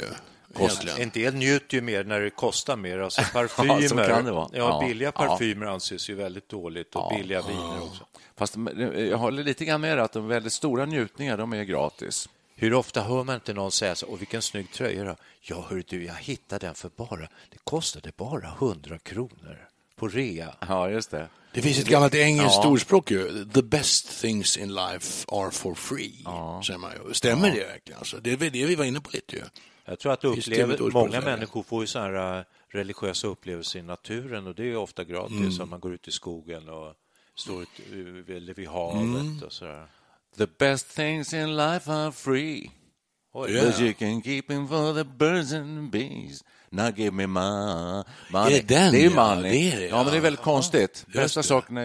Egentligen. 0.58 1.00
En 1.02 1.10
del 1.10 1.34
njuter 1.34 1.76
ju 1.76 1.80
mer 1.80 2.04
när 2.04 2.20
det 2.20 2.30
kostar 2.30 2.76
mer. 2.76 2.98
Alltså 2.98 3.20
Ja, 3.34 3.40
parfymer. 3.40 4.08
Ja, 4.08 4.48
Ja. 4.52 4.84
billiga 4.88 5.12
Ja. 5.14 5.26
parfymer 5.26 5.66
anses 5.66 6.10
ju 6.10 6.14
väldigt 6.14 6.48
dåligt 6.48 6.94
och 6.94 7.12
billiga 7.16 7.42
viner 7.42 7.82
också. 7.82 8.04
Fast 8.36 8.56
eh, 8.56 8.62
jag 9.00 9.18
håller 9.18 9.42
lite 9.44 9.64
grann 9.64 9.80
med 9.80 9.98
att 9.98 10.12
de 10.12 10.28
väldigt 10.28 10.52
stora 10.52 10.84
njutningar, 10.86 11.36
de 11.36 11.52
är 11.52 11.64
gratis. 11.64 12.28
Hur 12.56 12.74
ofta 12.74 13.02
hör 13.02 13.24
man 13.24 13.34
inte 13.34 13.54
någon 13.54 13.72
säga 13.72 13.94
så, 13.94 14.06
och 14.06 14.20
vilken 14.20 14.42
snygg 14.42 14.72
tröja 14.72 15.04
då? 15.04 15.16
Ja, 15.40 15.66
hör 15.68 15.82
du, 15.88 16.04
jag 16.04 16.14
hittade 16.14 16.66
den 16.66 16.74
för 16.74 16.90
bara, 16.96 17.28
det 17.50 17.58
kostade 17.64 18.12
bara 18.16 18.48
100 18.48 18.98
kronor 18.98 19.68
på 19.96 20.08
rea. 20.08 20.54
Ja, 20.68 20.90
just 20.90 21.10
det. 21.10 21.28
Det 21.52 21.62
finns 21.62 21.78
ett 21.78 21.88
gammalt 21.88 22.14
engelskt 22.14 22.60
Ja. 22.62 22.68
ordspråk 22.68 23.10
ju. 23.10 23.44
The 23.44 23.62
best 23.62 24.20
things 24.20 24.56
in 24.56 24.74
life 24.74 25.26
are 25.28 25.50
for 25.50 25.74
free. 25.74 26.24
Säger 26.66 26.78
man 26.78 26.92
ju. 26.92 27.14
Stämmer 27.14 27.50
det 27.50 27.64
verkligen? 27.64 27.98
Alltså, 27.98 28.16
det 28.16 28.32
är 28.32 28.36
väl 28.36 28.52
det 28.52 28.66
vi 28.66 28.74
var 28.74 28.84
inne 28.84 29.00
på 29.00 29.10
lite 29.12 29.36
ju. 29.36 29.42
Jag 29.84 29.98
tror 29.98 30.12
att 30.12 30.20
du 30.20 30.28
upplever, 30.28 30.90
många 30.92 31.20
människor 31.20 31.62
får 31.62 31.82
ju 31.82 31.86
sådana 31.86 32.18
här 32.18 32.38
äh, 32.38 32.44
religiösa 32.68 33.26
upplevelser 33.26 33.78
i 33.78 33.82
naturen 33.82 34.46
och 34.46 34.54
det 34.54 34.64
är 34.64 34.76
ofta 34.76 35.04
gratis. 35.04 35.60
Om 35.60 35.70
man 35.70 35.80
går 35.80 35.94
ut 35.94 36.08
i 36.08 36.12
skogen 36.12 36.68
och 36.68 36.94
står 37.36 37.62
ut, 37.62 37.68
uh, 37.92 38.36
eller 38.36 38.54
vid 38.54 38.68
havet 38.68 39.42
och 39.42 39.52
sådär. 39.52 39.86
The 40.38 40.46
best 40.58 40.88
things 40.94 41.32
in 41.34 41.56
life 41.56 41.90
are 41.92 42.12
free. 42.12 42.70
Oj, 43.34 43.64
But 43.66 43.80
you 43.80 43.92
can 43.94 44.22
keep 44.22 44.42
them 44.48 44.68
for 44.68 44.94
the 44.94 45.04
birds 45.04 45.52
and 45.52 45.90
bees. 45.90 46.44
Now 46.70 46.90
give 46.96 47.10
me 47.10 47.26
my 47.26 47.40
money. 48.30 48.46
Är 48.46 48.50
det 48.50 48.68
den, 48.68 48.92
det 48.92 48.98
är 48.98 49.02
ju 49.02 49.10
ja? 49.14 49.34
money. 49.34 49.50
Det 49.70 49.76
är 49.76 49.80
det, 49.80 49.86
ja, 49.86 49.96
men 49.96 50.06
det 50.06 50.12
är 50.12 50.16
ja. 50.16 50.22
väldigt 50.22 50.42
konstigt. 50.42 51.04
just 51.06 51.12
Bästa 51.14 51.40
det. 51.40 51.46
saken 51.46 51.78
i, 51.78 51.80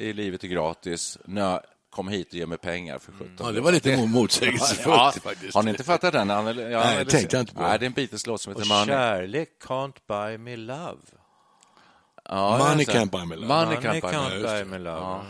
i, 0.00 0.12
livet 0.12 0.44
är 0.44 0.48
gratis. 0.48 1.18
Nö, 1.24 1.60
kom 1.90 2.08
hit 2.08 2.28
och 2.28 2.34
ge 2.34 2.46
mig 2.46 2.58
pengar 2.58 2.98
för 2.98 3.12
17. 3.12 3.28
Ja, 3.38 3.52
det 3.52 3.60
var 3.60 3.72
lite 3.72 4.06
motsägelsefullt 4.06 4.86
Ja, 4.96 5.12
faktiskt. 5.22 5.54
Har 5.54 5.62
ni 5.62 5.70
inte 5.70 5.84
fattat 5.84 6.12
den? 6.12 6.28
Ja, 6.28 6.42
Nej, 6.42 6.52
eller- 6.52 7.04
tänkte 7.04 7.36
jag 7.36 7.42
inte 7.42 7.54
på. 7.54 7.62
Nej, 7.62 7.78
det 7.78 7.84
är 7.84 7.86
en 7.86 7.92
Beatles-låt 7.92 8.40
som 8.40 8.52
Och 8.52 8.60
heter 8.60 8.68
Money. 8.74 8.86
kärlek 8.86 9.48
can't 9.64 9.94
buy 10.08 10.38
me 10.38 10.56
love. 10.56 10.98
Ja, 12.24 12.58
Money 12.58 12.84
can't 12.84 13.10
buy 13.10 13.24
me 13.26 13.36
love. 13.36 13.46
Money 13.54 13.76
Money 13.76 13.76
can't 13.76 14.00
buy 14.00 14.10
me 14.10 14.16
can't 14.18 14.38
love. 14.42 14.58
buy 14.58 14.70
me 14.70 14.78
love. 14.78 15.20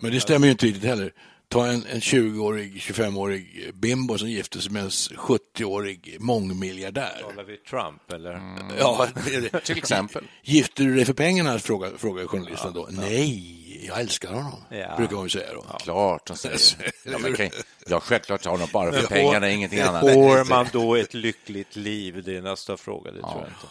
Men 0.00 0.12
det 0.12 0.20
stämmer 0.20 0.46
ju 0.46 0.50
inte 0.50 0.66
riktigt 0.66 0.84
heller. 0.84 1.12
Ta 1.52 1.66
en, 1.66 1.86
en 1.92 2.00
20-årig, 2.00 2.76
25-årig 2.76 3.70
bimbo 3.74 4.18
som 4.18 4.30
gifter 4.30 4.60
sig 4.60 4.72
med 4.72 4.82
en 4.82 4.88
70-årig 4.90 6.16
mångmiljardär. 6.20 7.22
Talar 7.22 7.44
vi 7.44 7.56
Trump 7.56 8.12
eller? 8.12 8.32
Ja, 8.78 9.06
är 9.32 9.40
det. 9.40 9.60
Till 9.60 9.78
exempel. 9.78 10.24
Gifter 10.42 10.84
du 10.84 10.94
dig 10.94 11.04
för 11.04 11.12
pengarna? 11.12 11.58
Frågar, 11.58 11.90
frågar 11.98 12.26
journalisten 12.26 12.72
då. 12.74 12.88
Nej, 12.90 13.86
jag 13.86 14.00
älskar 14.00 14.32
honom, 14.32 14.64
Ja. 14.70 14.94
brukar 14.96 15.16
hon 15.16 15.30
säga 15.30 15.52
då. 15.54 15.62
Klart, 15.80 16.26
de 16.26 16.36
säger. 16.36 16.92
Ja, 17.04 17.18
men 17.18 17.34
kan, 17.34 17.50
ja, 17.86 18.00
självklart 18.00 18.44
har 18.44 18.58
de 18.58 18.68
bara 18.72 18.92
för 18.92 19.06
pengarna, 19.06 19.50
ingenting 19.50 19.80
annat. 19.80 20.00
Får 20.00 20.48
man 20.48 20.66
då 20.72 20.94
ett 20.96 21.14
lyckligt 21.14 21.76
liv? 21.76 22.22
Det 22.26 22.36
är 22.36 22.42
nästa 22.42 22.76
fråga, 22.76 23.10
det 23.10 23.20
tror 23.20 23.32
jag 23.36 23.48
inte. 23.48 23.66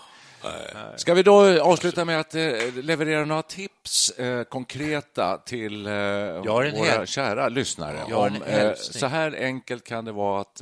Ska 0.95 1.13
vi 1.13 1.23
då 1.23 1.61
avsluta 1.61 2.05
med 2.05 2.19
att 2.19 2.35
eh, 2.35 2.73
leverera 2.83 3.25
några 3.25 3.41
tips, 3.41 4.09
eh, 4.09 4.43
konkreta, 4.43 5.37
till 5.37 5.85
eh, 5.85 5.91
våra 5.91 6.63
hel- 6.69 7.07
kära 7.07 7.49
lyssnare? 7.49 8.03
Om, 8.03 8.37
så 8.75 9.05
här 9.07 9.35
enkelt 9.39 9.83
kan 9.83 10.05
det 10.05 10.11
vara 10.11 10.41
att 10.41 10.61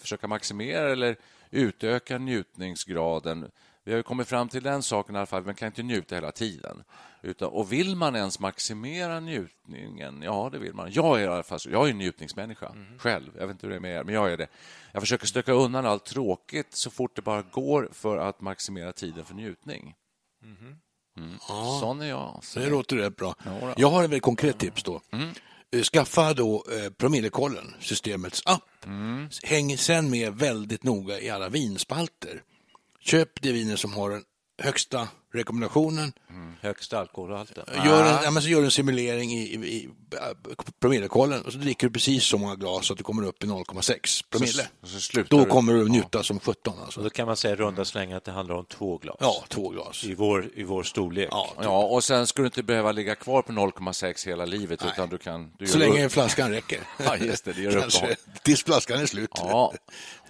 försöka 0.00 0.26
maximera 0.26 0.92
eller 0.92 1.16
utöka 1.50 2.18
njutningsgraden. 2.18 3.50
Vi 3.84 3.92
har 3.92 3.96
ju 3.96 4.02
kommit 4.02 4.28
fram 4.28 4.48
till 4.48 4.62
den 4.62 4.82
saken 4.82 5.14
i 5.14 5.18
alla 5.18 5.26
fall, 5.26 5.44
man 5.44 5.54
kan 5.54 5.66
inte 5.66 5.82
njuta 5.82 6.14
hela 6.14 6.32
tiden. 6.32 6.84
Utan, 7.22 7.48
och 7.48 7.72
vill 7.72 7.96
man 7.96 8.16
ens 8.16 8.38
maximera 8.40 9.20
njutningen? 9.20 10.22
Ja, 10.22 10.48
det 10.52 10.58
vill 10.58 10.74
man. 10.74 10.92
Jag 10.92 11.20
är 11.20 11.24
i 11.24 11.26
alla 11.26 11.42
fall 11.42 11.60
så. 11.60 11.70
Jag 11.70 11.86
är 11.86 11.90
en 11.90 11.98
njutningsmänniska 11.98 12.74
själv. 12.98 13.30
Jag 13.38 13.46
vet 13.46 13.54
inte 13.54 13.66
hur 13.66 13.70
det 13.70 13.76
är 13.76 13.80
med 13.80 13.96
er, 13.96 14.04
men 14.04 14.14
jag 14.14 14.32
är 14.32 14.36
det. 14.36 14.46
Jag 14.92 15.02
försöker 15.02 15.26
stöka 15.26 15.52
undan 15.52 15.86
allt 15.86 16.04
tråkigt 16.04 16.66
så 16.70 16.90
fort 16.90 17.16
det 17.16 17.22
bara 17.22 17.42
går 17.42 17.88
för 17.92 18.16
att 18.16 18.40
maximera 18.40 18.92
tiden 18.92 19.24
för 19.24 19.34
njutning. 19.34 19.94
Mm. 21.16 21.38
Sån 21.80 22.00
är 22.02 22.06
jag. 22.08 22.40
Så. 22.42 22.60
Det 22.60 22.70
låter 22.70 22.96
rätt 22.96 23.16
bra. 23.16 23.34
Ja. 23.44 23.74
Jag 23.76 23.90
har 23.90 24.04
ett 24.04 24.10
väldigt 24.10 24.22
konkret 24.22 24.58
tips 24.58 24.82
då. 24.82 25.00
Eh, 25.72 25.82
Skaffa 25.82 26.34
då 26.34 26.64
eh, 26.72 26.90
promillekollen, 26.90 27.74
systemets 27.80 28.42
app. 28.46 28.86
Häng 29.42 29.78
sen 29.78 30.10
med 30.10 30.34
väldigt 30.34 30.82
noga 30.82 31.20
i 31.20 31.30
alla 31.30 31.48
vinspalter. 31.48 32.42
Köp 33.04 33.40
de 33.42 33.52
viner 33.52 33.76
som 33.76 33.92
har 33.94 34.10
den 34.10 34.22
högsta 34.62 35.08
rekommendationen. 35.34 36.12
Högsta 36.60 36.98
alkoholhalten. 36.98 37.64
Gör 37.84 38.02
en, 38.04 38.24
ja, 38.24 38.30
men 38.30 38.42
så 38.42 38.48
gör 38.48 38.58
du 38.58 38.64
en 38.64 38.70
simulering 38.70 39.30
i, 39.32 39.42
i, 39.42 39.54
i 39.54 39.88
äh, 40.12 40.18
promillekollen 40.80 41.42
och 41.42 41.52
så 41.52 41.58
dricker 41.58 41.86
du 41.86 41.92
precis 41.92 42.24
så 42.24 42.38
många 42.38 42.54
glas 42.56 42.86
så 42.86 42.92
att 42.92 42.98
du 42.98 43.02
kommer 43.04 43.26
upp 43.26 43.44
i 43.44 43.46
0,6 43.46 44.24
promille. 44.30 44.68
Så- 44.82 45.00
så 45.00 45.22
Då 45.28 45.38
du. 45.44 45.50
kommer 45.50 45.72
du 45.74 45.82
att 45.84 45.90
njuta 45.90 46.22
som 46.22 46.40
17 46.40 46.74
alltså. 46.84 47.00
Och 47.00 47.04
då 47.04 47.10
kan 47.10 47.26
man 47.26 47.36
säga 47.36 47.56
runda 47.56 47.84
slängar 47.84 48.16
att 48.16 48.24
det 48.24 48.32
handlar 48.32 48.54
om 48.54 48.64
två 48.64 48.98
glas. 48.98 49.16
Ja, 49.20 49.44
två 49.48 49.68
glas. 49.68 50.04
I 50.04 50.14
vår, 50.14 50.50
i 50.54 50.62
vår 50.62 50.82
storlek. 50.82 51.28
Ja, 51.30 51.50
Ja, 51.62 51.84
och 51.84 52.04
sen 52.04 52.26
skulle 52.26 52.44
du 52.44 52.46
inte 52.46 52.62
behöva 52.62 52.92
ligga 52.92 53.14
kvar 53.14 53.42
på 53.42 53.52
0,6 53.52 54.26
hela 54.26 54.44
livet, 54.44 54.82
utan 54.92 55.08
du 55.08 55.18
kan... 55.18 55.52
Du 55.58 55.66
så 55.66 55.78
länge 55.78 56.06
upp. 56.06 56.12
flaskan 56.12 56.50
räcker. 56.50 56.80
Ja, 57.04 57.16
just 57.16 57.44
det, 57.44 57.52
det 57.52 57.62
gör 57.62 57.80
Kanske. 57.80 58.16
Tills 58.42 58.64
flaskan 58.64 59.00
är 59.00 59.06
slut. 59.06 59.30
Ja, 59.34 59.74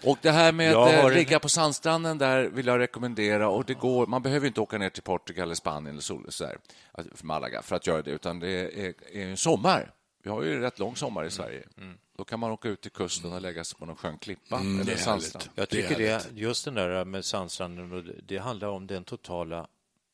och 0.03 0.19
det 0.23 0.31
här 0.31 0.53
med 0.53 0.73
Jag 0.73 0.89
att 0.89 0.95
har 0.95 1.01
eh, 1.03 1.07
en- 1.07 1.15
ligga 1.15 1.39
på 1.41 1.49
sandstranden 1.49 2.19
där 2.19 2.45
vill 2.49 2.67
jag 2.67 2.79
rekommendera. 2.79 3.49
Och 3.49 3.65
det 3.65 3.75
går, 3.75 4.07
man 4.07 4.23
behöver 4.23 4.47
inte 4.47 4.61
åka 4.61 4.79
ner 4.79 4.91
till 4.91 5.03
Portugal 5.03 5.43
eller 5.43 5.55
Spanien 5.55 5.87
eller 5.95 6.03
sol, 6.03 6.27
så 6.29 6.45
där, 6.45 6.59
för 7.15 7.27
Malaga 7.27 7.63
för 7.63 7.77
att 7.77 7.87
göra 7.87 8.03
det, 8.03 8.11
utan 8.11 8.39
det 8.39 8.49
är, 8.51 8.95
är 9.17 9.27
en 9.27 9.37
sommar. 9.37 9.91
Vi 10.23 10.31
har 10.31 10.43
ju 10.43 10.61
rätt 10.61 10.79
lång 10.79 10.97
sommar 10.97 11.25
i 11.25 11.31
Sverige. 11.31 11.63
Då 12.17 12.25
kan 12.25 12.41
man 12.41 12.51
åka 12.51 12.69
ut 12.69 12.81
till 12.81 12.91
kusten 12.91 13.33
och 13.33 13.41
lägga 13.41 13.65
sig 13.65 13.79
på 13.79 13.87
någon 13.87 13.97
skön 13.97 14.19
klippa 14.19 14.57
Mm, 14.57 14.77
det 14.77 14.83
eller 14.93 14.97
sandstrand. 14.97 15.45
Jag 15.55 15.69
Det 15.71 15.79
är 15.79 15.83
tycker 15.83 15.99
det, 16.03 16.09
härligt. 16.11 16.33
just 16.33 16.65
den 16.65 16.75
där 16.75 17.05
med 17.05 17.25
sandstranden, 17.25 17.93
och 17.93 18.05
det- 18.05 18.21
det 18.27 18.39
handlar 18.39 18.69
om 18.69 18.87
den 18.87 19.05
totala 19.05 19.67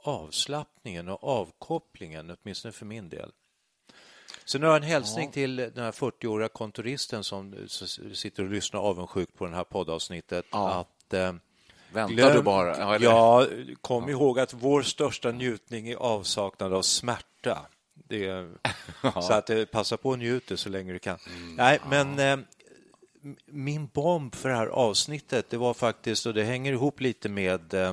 avslappningen 0.02 1.08
och 1.08 1.24
avkopplingen, 1.24 2.36
åtminstone 2.42 2.72
för 2.72 2.86
min 2.86 3.08
del. 3.08 3.32
Så 4.50 4.58
nu 4.58 4.66
har 4.66 4.72
jag 4.72 4.82
en 4.82 4.88
hälsning 4.88 5.30
till 5.30 5.56
den 5.56 5.84
här 5.84 5.92
40-åriga 5.92 6.48
kontoristen 6.48 7.24
som 7.24 7.54
sitter 8.14 8.42
och 8.42 8.50
lyssnar 8.50 8.80
avundsjukt 8.80 9.34
på 9.38 9.46
det 9.46 9.54
här 9.56 9.64
poddavsnittet. 9.64 10.44
Ja. 10.50 10.70
Att, 10.80 11.14
eh, 11.14 11.32
Väntar 11.92 12.34
du 12.34 12.42
bara? 12.42 12.78
Ja, 12.78 12.98
Ja, 13.00 13.46
kom 13.80 14.08
ihåg 14.08 14.40
att 14.40 14.52
vår 14.54 14.82
största 14.82 15.30
njutning 15.32 15.88
är 15.88 15.96
avsaknad 15.96 16.72
av 16.74 16.82
smärta. 16.82 17.58
Det 17.94 18.48
Så 19.02 19.32
att 19.32 19.50
eh, 19.50 19.64
passa 19.64 19.96
på 19.96 20.08
och 20.08 20.18
njuta 20.18 20.56
så 20.56 20.68
länge 20.68 20.92
du 20.92 20.98
kan. 20.98 21.18
Nej, 21.56 21.80
men 21.90 22.18
eh, 22.18 22.36
min 23.46 23.86
bomb 23.86 24.34
för 24.34 24.48
det 24.48 24.54
här 24.56 24.66
avsnittet, 24.66 25.50
det 25.50 25.56
var 25.56 25.74
faktiskt, 25.74 26.26
och 26.26 26.34
det 26.34 26.44
hänger 26.44 26.72
ihop 26.72 27.00
lite 27.00 27.28
med... 27.28 27.74
Eh, 27.74 27.92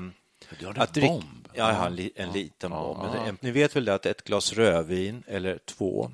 Du 0.60 0.65
har 0.65 0.74
en 0.74 0.88
drick- 0.88 1.08
bomb? 1.08 1.48
Ja, 1.54 1.86
en, 1.88 1.96
li, 1.96 2.12
en 2.15 2.32
liten 2.32 2.72
bomb. 2.72 3.04
Ni 3.39 3.52
vet 3.52 3.76
väl 3.76 3.86
det 3.86 3.93
att 3.93 4.06
ett 4.06 4.24
glas 4.24 4.54
rödvin 4.54 5.24
eller 5.28 5.58
två 5.65 6.12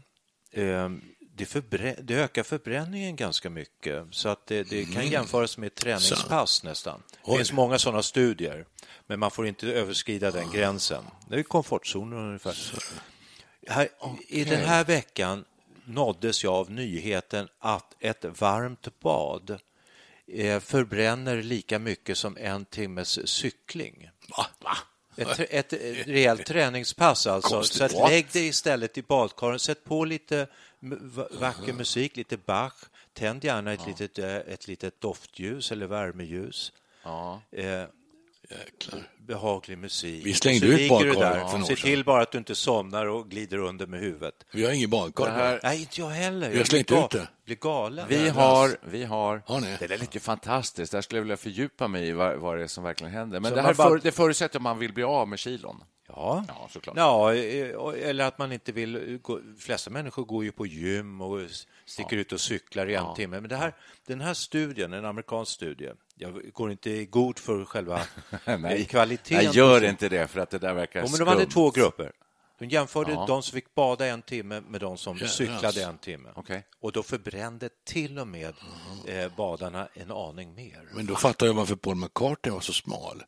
det, 1.35 1.45
förbrä- 1.45 2.01
det 2.01 2.15
ökar 2.15 2.43
förbränningen 2.43 3.15
ganska 3.15 3.49
mycket. 3.49 4.05
Så 4.11 4.29
att 4.29 4.47
det, 4.47 4.63
det 4.63 4.85
kan 4.85 5.07
jämföras 5.07 5.57
med 5.57 5.67
ett 5.67 5.75
träningspass 5.75 6.63
nästan. 6.63 7.03
Det 7.25 7.35
finns 7.37 7.51
många 7.51 7.79
sådana 7.79 8.03
studier, 8.03 8.65
men 9.07 9.19
man 9.19 9.31
får 9.31 9.47
inte 9.47 9.67
överskrida 9.67 10.31
den 10.31 10.51
gränsen. 10.51 11.03
Det 11.27 11.35
är 11.35 11.43
komfortzonen 11.43 12.19
ungefär. 12.19 12.57
Här, 13.67 13.89
I 14.27 14.43
den 14.43 14.65
här 14.65 14.83
veckan 14.83 15.45
nåddes 15.85 16.43
jag 16.43 16.53
av 16.53 16.71
nyheten 16.71 17.47
att 17.59 17.95
ett 17.99 18.25
varmt 18.39 18.99
bad 18.99 19.59
eh, 20.27 20.59
förbränner 20.59 21.41
lika 21.43 21.79
mycket 21.79 22.17
som 22.17 22.37
en 22.37 22.65
timmes 22.65 23.27
cykling. 23.29 24.09
Va? 24.37 24.45
Va? 24.59 24.77
Ett, 25.15 25.39
ett, 25.39 25.73
ett 25.73 26.07
rejält 26.07 26.45
träningspass 26.45 27.27
alltså. 27.27 27.49
Konstigt. 27.49 27.77
Så 27.77 27.83
att 27.83 28.09
lägg 28.09 28.27
dig 28.31 28.47
istället 28.47 28.97
i 28.97 29.01
badkaret, 29.01 29.61
sätt 29.61 29.83
på 29.83 30.05
lite 30.05 30.47
vacker 31.31 31.73
musik, 31.73 32.17
lite 32.17 32.37
Bach, 32.37 32.73
tänd 33.13 33.43
gärna 33.43 33.73
ett, 33.73 33.87
litet, 33.87 34.19
eh, 34.19 34.35
ett 34.35 34.67
litet 34.67 35.01
doftljus 35.01 35.71
eller 35.71 35.87
värmeljus. 35.87 36.71
Ja. 37.03 37.41
Eh, 37.51 37.83
behaglig 39.27 39.77
musik. 39.77 40.25
Vi 40.25 40.33
slängde 40.33 40.65
ut 40.67 40.89
badkaret 40.89 41.19
där. 41.19 41.33
för 41.33 41.57
några 41.57 41.65
Se 41.65 41.73
år 41.73 41.77
sedan. 41.77 41.85
till 41.85 42.03
bara 42.03 42.21
att 42.21 42.31
du 42.31 42.37
inte 42.37 42.55
somnar 42.55 43.05
och 43.05 43.29
glider 43.29 43.57
under 43.57 43.87
med 43.87 43.99
huvudet. 43.99 44.33
Vi 44.53 44.65
har 44.65 44.71
ingen 44.71 44.89
badkar. 44.89 45.29
Här- 45.31 45.59
Nej, 45.63 45.79
inte 45.79 46.01
jag 46.01 46.09
heller. 46.09 46.49
Vi 46.49 46.57
har 46.57 46.65
slängt 46.65 46.91
ut 46.91 47.09
det. 47.09 47.27
blir 47.45 47.55
galen. 47.55 48.05
Vi 48.09 48.29
har, 48.29 48.77
vi 48.85 49.03
har, 49.03 49.41
Har 49.45 49.59
ni? 49.61 49.77
det 49.79 49.91
är 49.93 49.97
lite 49.97 50.19
fantastiskt. 50.19 50.91
Där 50.91 51.01
skulle 51.01 51.17
jag 51.17 51.23
vilja 51.23 51.37
fördjupa 51.37 51.87
mig 51.87 52.07
i 52.07 52.11
vad, 52.11 52.37
vad 52.37 52.57
det 52.57 52.63
är 52.63 52.67
som 52.67 52.83
verkligen 52.83 53.13
händer. 53.13 53.39
Men 53.39 53.49
Så 53.49 53.55
det 53.55 53.61
här 53.61 53.73
bara- 53.73 53.89
för, 53.89 53.99
det 54.03 54.11
förutsätter 54.11 54.59
att 54.59 54.63
man 54.63 54.79
vill 54.79 54.93
bli 54.93 55.03
av 55.03 55.27
med 55.27 55.39
kilon. 55.39 55.83
Ja. 56.15 56.45
Ja, 56.47 56.67
såklart. 56.71 56.97
Ja, 56.97 57.33
eh, 57.33 58.09
eller 58.09 58.25
att 58.25 58.37
man 58.37 58.51
inte 58.51 58.71
vill... 58.71 59.19
Gå, 59.21 59.37
de 59.39 59.55
flesta 59.59 59.89
människor 59.89 60.25
går 60.25 60.43
ju 60.43 60.51
på 60.51 60.65
gym 60.65 61.21
och 61.21 61.39
sticker 61.85 62.17
ut 62.17 62.31
och 62.31 62.41
cyklar 62.41 62.89
i 62.89 62.95
en 62.95 63.15
timme. 63.15 63.39
Men 63.39 63.49
det 63.49 63.55
här, 63.55 63.75
den 64.05 64.21
här 64.21 64.33
studien, 64.33 64.93
en 64.93 65.05
amerikansk 65.05 65.51
studie, 65.51 65.89
jag 66.15 66.53
går 66.53 66.71
inte 66.71 66.89
i 66.89 67.05
god 67.05 67.39
för 67.39 67.65
själva 67.65 68.01
Nej, 68.59 68.85
kvaliteten. 68.85 69.45
jag 69.45 69.55
gör 69.55 69.83
inte 69.83 70.09
det 70.09 70.27
för 70.27 70.39
att 70.39 70.49
det 70.49 70.59
där 70.59 70.73
verkar 70.73 71.01
Jo, 71.01 71.07
men 71.11 71.19
de 71.19 71.27
hade 71.27 71.45
två 71.45 71.71
grupper. 71.71 72.11
De 72.59 72.65
jämförde 72.69 73.11
Ja. 73.11 73.25
de 73.27 73.43
som 73.43 73.55
fick 73.55 73.75
bada 73.75 74.05
en 74.07 74.21
timme 74.21 74.61
med 74.67 74.81
de 74.81 74.97
som 74.97 75.13
Jävlar. 75.17 75.27
cyklade 75.29 75.83
en 75.83 75.97
timme. 75.97 76.29
Okej. 76.35 76.65
Och 76.79 76.91
då 76.91 77.03
förbrände 77.03 77.69
till 77.85 78.19
och 78.19 78.27
med 78.27 78.53
eh, 79.07 79.35
badarna 79.37 79.87
en 79.93 80.11
aning 80.11 80.55
mer. 80.55 80.89
Men 80.95 81.05
då 81.05 81.15
fattar 81.15 81.45
jag 81.45 81.53
varför 81.53 81.75
Paul 81.75 81.95
McCartney 81.95 82.53
var 82.53 82.61
så 82.61 82.73
smal. 82.73 83.23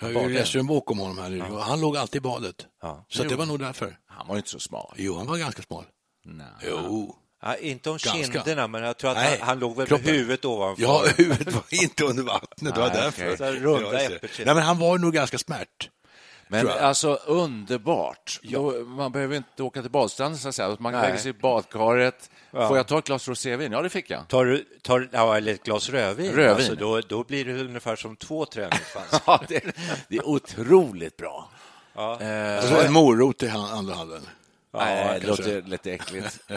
Jaha, 0.00 0.10
Jag 0.10 0.30
läste 0.30 0.58
en 0.58 0.66
bok 0.66 0.90
om 0.90 0.98
honom 0.98 1.18
här 1.18 1.28
nyligen. 1.28 1.56
Han 1.56 1.80
låg 1.80 1.96
alltid 1.96 2.16
i 2.16 2.20
badet. 2.20 2.66
Ja. 2.82 3.06
Så 3.08 3.22
det 3.22 3.36
var 3.36 3.46
nog 3.46 3.58
därför. 3.58 3.98
Han 4.06 4.28
var 4.28 4.36
inte 4.36 4.48
så 4.48 4.58
smal. 4.60 4.94
Jo, 4.96 5.16
han 5.16 5.26
var 5.26 5.36
ganska 5.36 5.62
smal. 5.62 5.84
Nej. 6.24 6.46
Jo. 6.62 7.16
Ja, 7.42 7.56
inte 7.56 7.90
om 7.90 7.98
Ganska. 8.04 8.32
kinderna, 8.42 8.66
men 8.68 8.82
jag 8.82 8.96
tror 8.98 9.10
att 9.10 9.16
Nej, 9.16 9.38
han, 9.38 9.48
han 9.48 9.58
låg 9.58 9.76
väl 9.76 9.90
med 9.90 10.00
huvudet 10.00 10.44
ovanför. 10.44 10.82
Ja, 10.82 11.04
huvudet 11.16 11.54
var 11.54 11.64
inte 11.70 12.04
under 12.04 12.22
vattnet. 12.22 12.74
Det 12.74 12.80
var 12.80 12.90
därför. 12.90 13.24
okej. 13.24 13.36
Så 13.36 13.44
runda 13.44 14.02
Ja. 14.02 14.10
Nej, 14.20 14.54
men 14.54 14.58
han 14.58 14.78
var 14.78 14.98
nog 14.98 15.12
ganska 15.12 15.38
smärt. 15.38 15.90
Men 16.48 16.68
alltså 16.68 17.14
underbart. 17.14 18.40
Då, 18.42 18.70
man 18.84 19.12
behöver 19.12 19.36
inte 19.36 19.62
åka 19.62 19.82
till 19.82 19.90
badstranden 19.90 20.38
så 20.38 20.48
att 20.48 20.54
säga. 20.54 20.76
Man 20.78 20.92
Nej. 20.92 21.02
lägga 21.02 21.18
sig 21.18 21.30
i 21.30 21.32
badkaret. 21.32 22.30
Ja. 22.50 22.68
Får 22.68 22.76
jag 22.76 22.86
ta 22.86 22.98
ett 22.98 23.04
glas 23.04 23.28
rosévin? 23.28 23.72
Ja, 23.72 23.82
det 23.82 23.88
fick 23.88 24.10
jag. 24.10 24.28
Tar 24.28 24.44
du 24.44 24.64
tar, 24.82 25.08
ja, 25.12 25.36
eller 25.36 25.52
ett 25.52 25.62
glas 25.62 25.88
rödvin, 25.88 26.32
Rödvin. 26.32 26.48
Alltså, 26.50 26.74
då, 26.74 27.00
då 27.00 27.24
blir 27.24 27.44
det 27.44 27.60
ungefär 27.60 27.96
som 27.96 28.16
två 28.16 28.44
träningspass. 28.44 29.22
Ja, 29.26 29.42
det, 29.48 29.64
det 30.08 30.16
är 30.16 30.28
otroligt 30.28 31.16
bra. 31.16 31.50
Ja. 31.94 32.12
Och 32.58 32.64
så 32.64 32.80
en 32.80 32.92
morot 32.92 33.42
i 33.42 33.48
andra 33.48 33.94
handen. 33.94 34.22
Nej, 34.70 35.20
det 35.20 35.26
låter 35.26 35.62
lite 35.62 35.92
äckligt. 35.92 36.38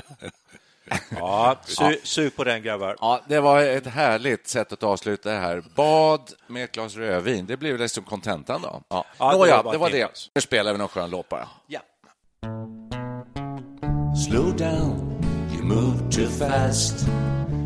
Ja, 1.19 1.55
su, 1.63 1.95
sug 2.03 2.35
på 2.35 2.43
den 2.43 2.63
grabbar. 2.63 2.95
Ja, 3.01 3.21
det 3.27 3.39
var 3.39 3.61
ett 3.61 3.87
härligt 3.87 4.47
sätt 4.47 4.73
att 4.73 4.83
avsluta 4.83 5.29
det 5.31 5.39
här. 5.39 5.63
Bad 5.75 6.21
med 6.47 6.63
ett 6.63 6.71
glas 6.71 6.95
rödvin. 6.95 7.45
Det 7.45 7.57
blir 7.57 7.71
väl 7.71 7.81
liksom 7.81 8.03
kontentan 8.03 8.61
då. 8.61 8.81
Ja. 8.89 9.05
Ja, 9.17 9.31
det 9.31 9.37
Nåja, 9.37 9.63
det 9.63 9.77
var 9.77 9.89
det. 9.89 10.29
Nu 10.35 10.41
spelar 10.41 10.71
vi 10.71 10.77
någon 10.77 10.87
skön 10.87 11.09
låt 11.09 11.29
bara. 11.29 11.47
Ja. 11.67 11.79
Slow 14.27 14.55
down, 14.57 15.21
you 15.53 15.63
move 15.63 16.11
too 16.11 16.27
fast. 16.29 17.07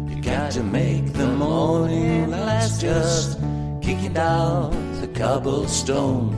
You 0.10 0.22
got 0.22 0.52
to 0.52 0.64
make 0.64 1.14
the 1.14 1.28
morning 1.28 2.30
last. 2.32 2.84
Just 2.84 3.40
kicking 3.82 4.14
down 4.14 4.74
the 5.02 5.08
cobblestone, 5.22 6.36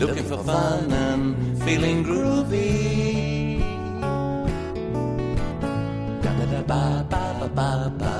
looking 0.00 0.24
for 0.24 0.38
fun 0.38 0.92
and 0.92 1.62
feeling 1.62 2.04
groovy. 2.04 2.99
Ba 6.70 7.04
ba 7.10 7.24
ba 7.40 7.48
ba 7.58 7.70
ba, 8.00 8.14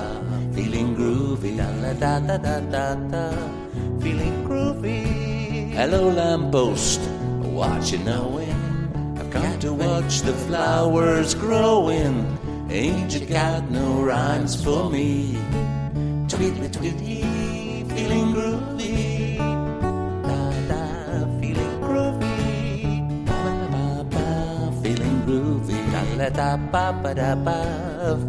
feeling 0.55 0.91
groovy. 0.99 1.51
Da 1.57 1.71
da 1.83 1.93
da 2.03 2.13
da 2.19 2.37
da 2.47 2.57
da 2.75 2.87
da, 3.13 3.25
feeling 4.03 4.39
groovy. 4.47 5.01
Hello, 5.79 6.11
lamppost, 6.11 7.01
what 7.55 7.93
you 7.93 7.99
knowing? 7.99 8.59
I've 9.19 9.31
come 9.31 9.57
to 9.61 9.73
watch 9.73 10.23
the 10.23 10.35
flowers 10.47 11.35
growing. 11.35 12.17
Ain't 12.71 13.15
you 13.15 13.25
got 13.27 13.71
no 13.71 14.03
rhymes 14.03 14.59
for 14.65 14.91
me? 14.91 15.39
Tweetly 16.27 16.73
tweety, 16.73 17.23
feeling 17.95 18.35
groovy. 18.35 19.00
La 26.21 26.29
da 26.29 26.57
ba 26.73 26.93
ba 27.03 27.15
da 27.15 27.35
ba, 27.35 27.59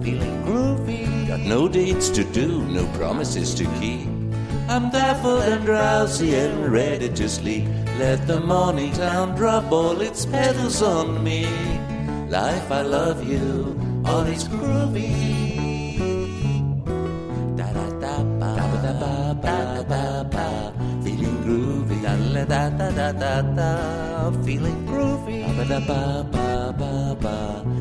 feeling 0.02 0.38
groovy. 0.46 1.28
Got 1.28 1.42
no 1.42 1.68
dates 1.68 2.08
to 2.18 2.24
do, 2.24 2.48
no 2.76 2.84
promises 2.98 3.54
to 3.60 3.66
keep. 3.80 4.08
I'm 4.74 4.90
baffled 4.92 5.44
and 5.44 5.66
drowsy 5.66 6.34
and 6.36 6.72
ready 6.72 7.10
to 7.20 7.28
sleep. 7.28 7.66
Let 8.00 8.28
the 8.28 8.40
morning 8.40 8.94
town 8.94 9.36
drop 9.36 9.70
all 9.72 10.00
its 10.00 10.26
petals 10.26 10.82
on 10.82 11.22
me. 11.22 11.42
Life, 12.30 12.72
I 12.72 12.82
love 12.82 13.28
you, 13.28 13.76
all 14.06 14.26
is 14.36 14.48
groovy. 14.48 15.12
Da 17.58 17.68
da 17.78 17.88
da 18.04 18.16
ba 18.40 18.52
da 18.86 18.94
ba 19.04 19.16
ba 19.44 19.58
ba 19.92 20.04
ba, 20.34 20.48
feeling 21.04 21.38
groovy. 21.44 21.98
Da 22.06 22.14
la 22.36 22.44
da 22.54 22.64
da 22.80 22.90
da 23.00 23.12
da 23.24 23.36
da, 23.60 23.72
feeling 24.46 24.82
groovy. 24.88 25.44
Da 25.58 25.64
da 25.74 25.80
ba 25.90 26.02
ba 26.34 26.48
ba 26.80 26.94
ba, 27.24 27.38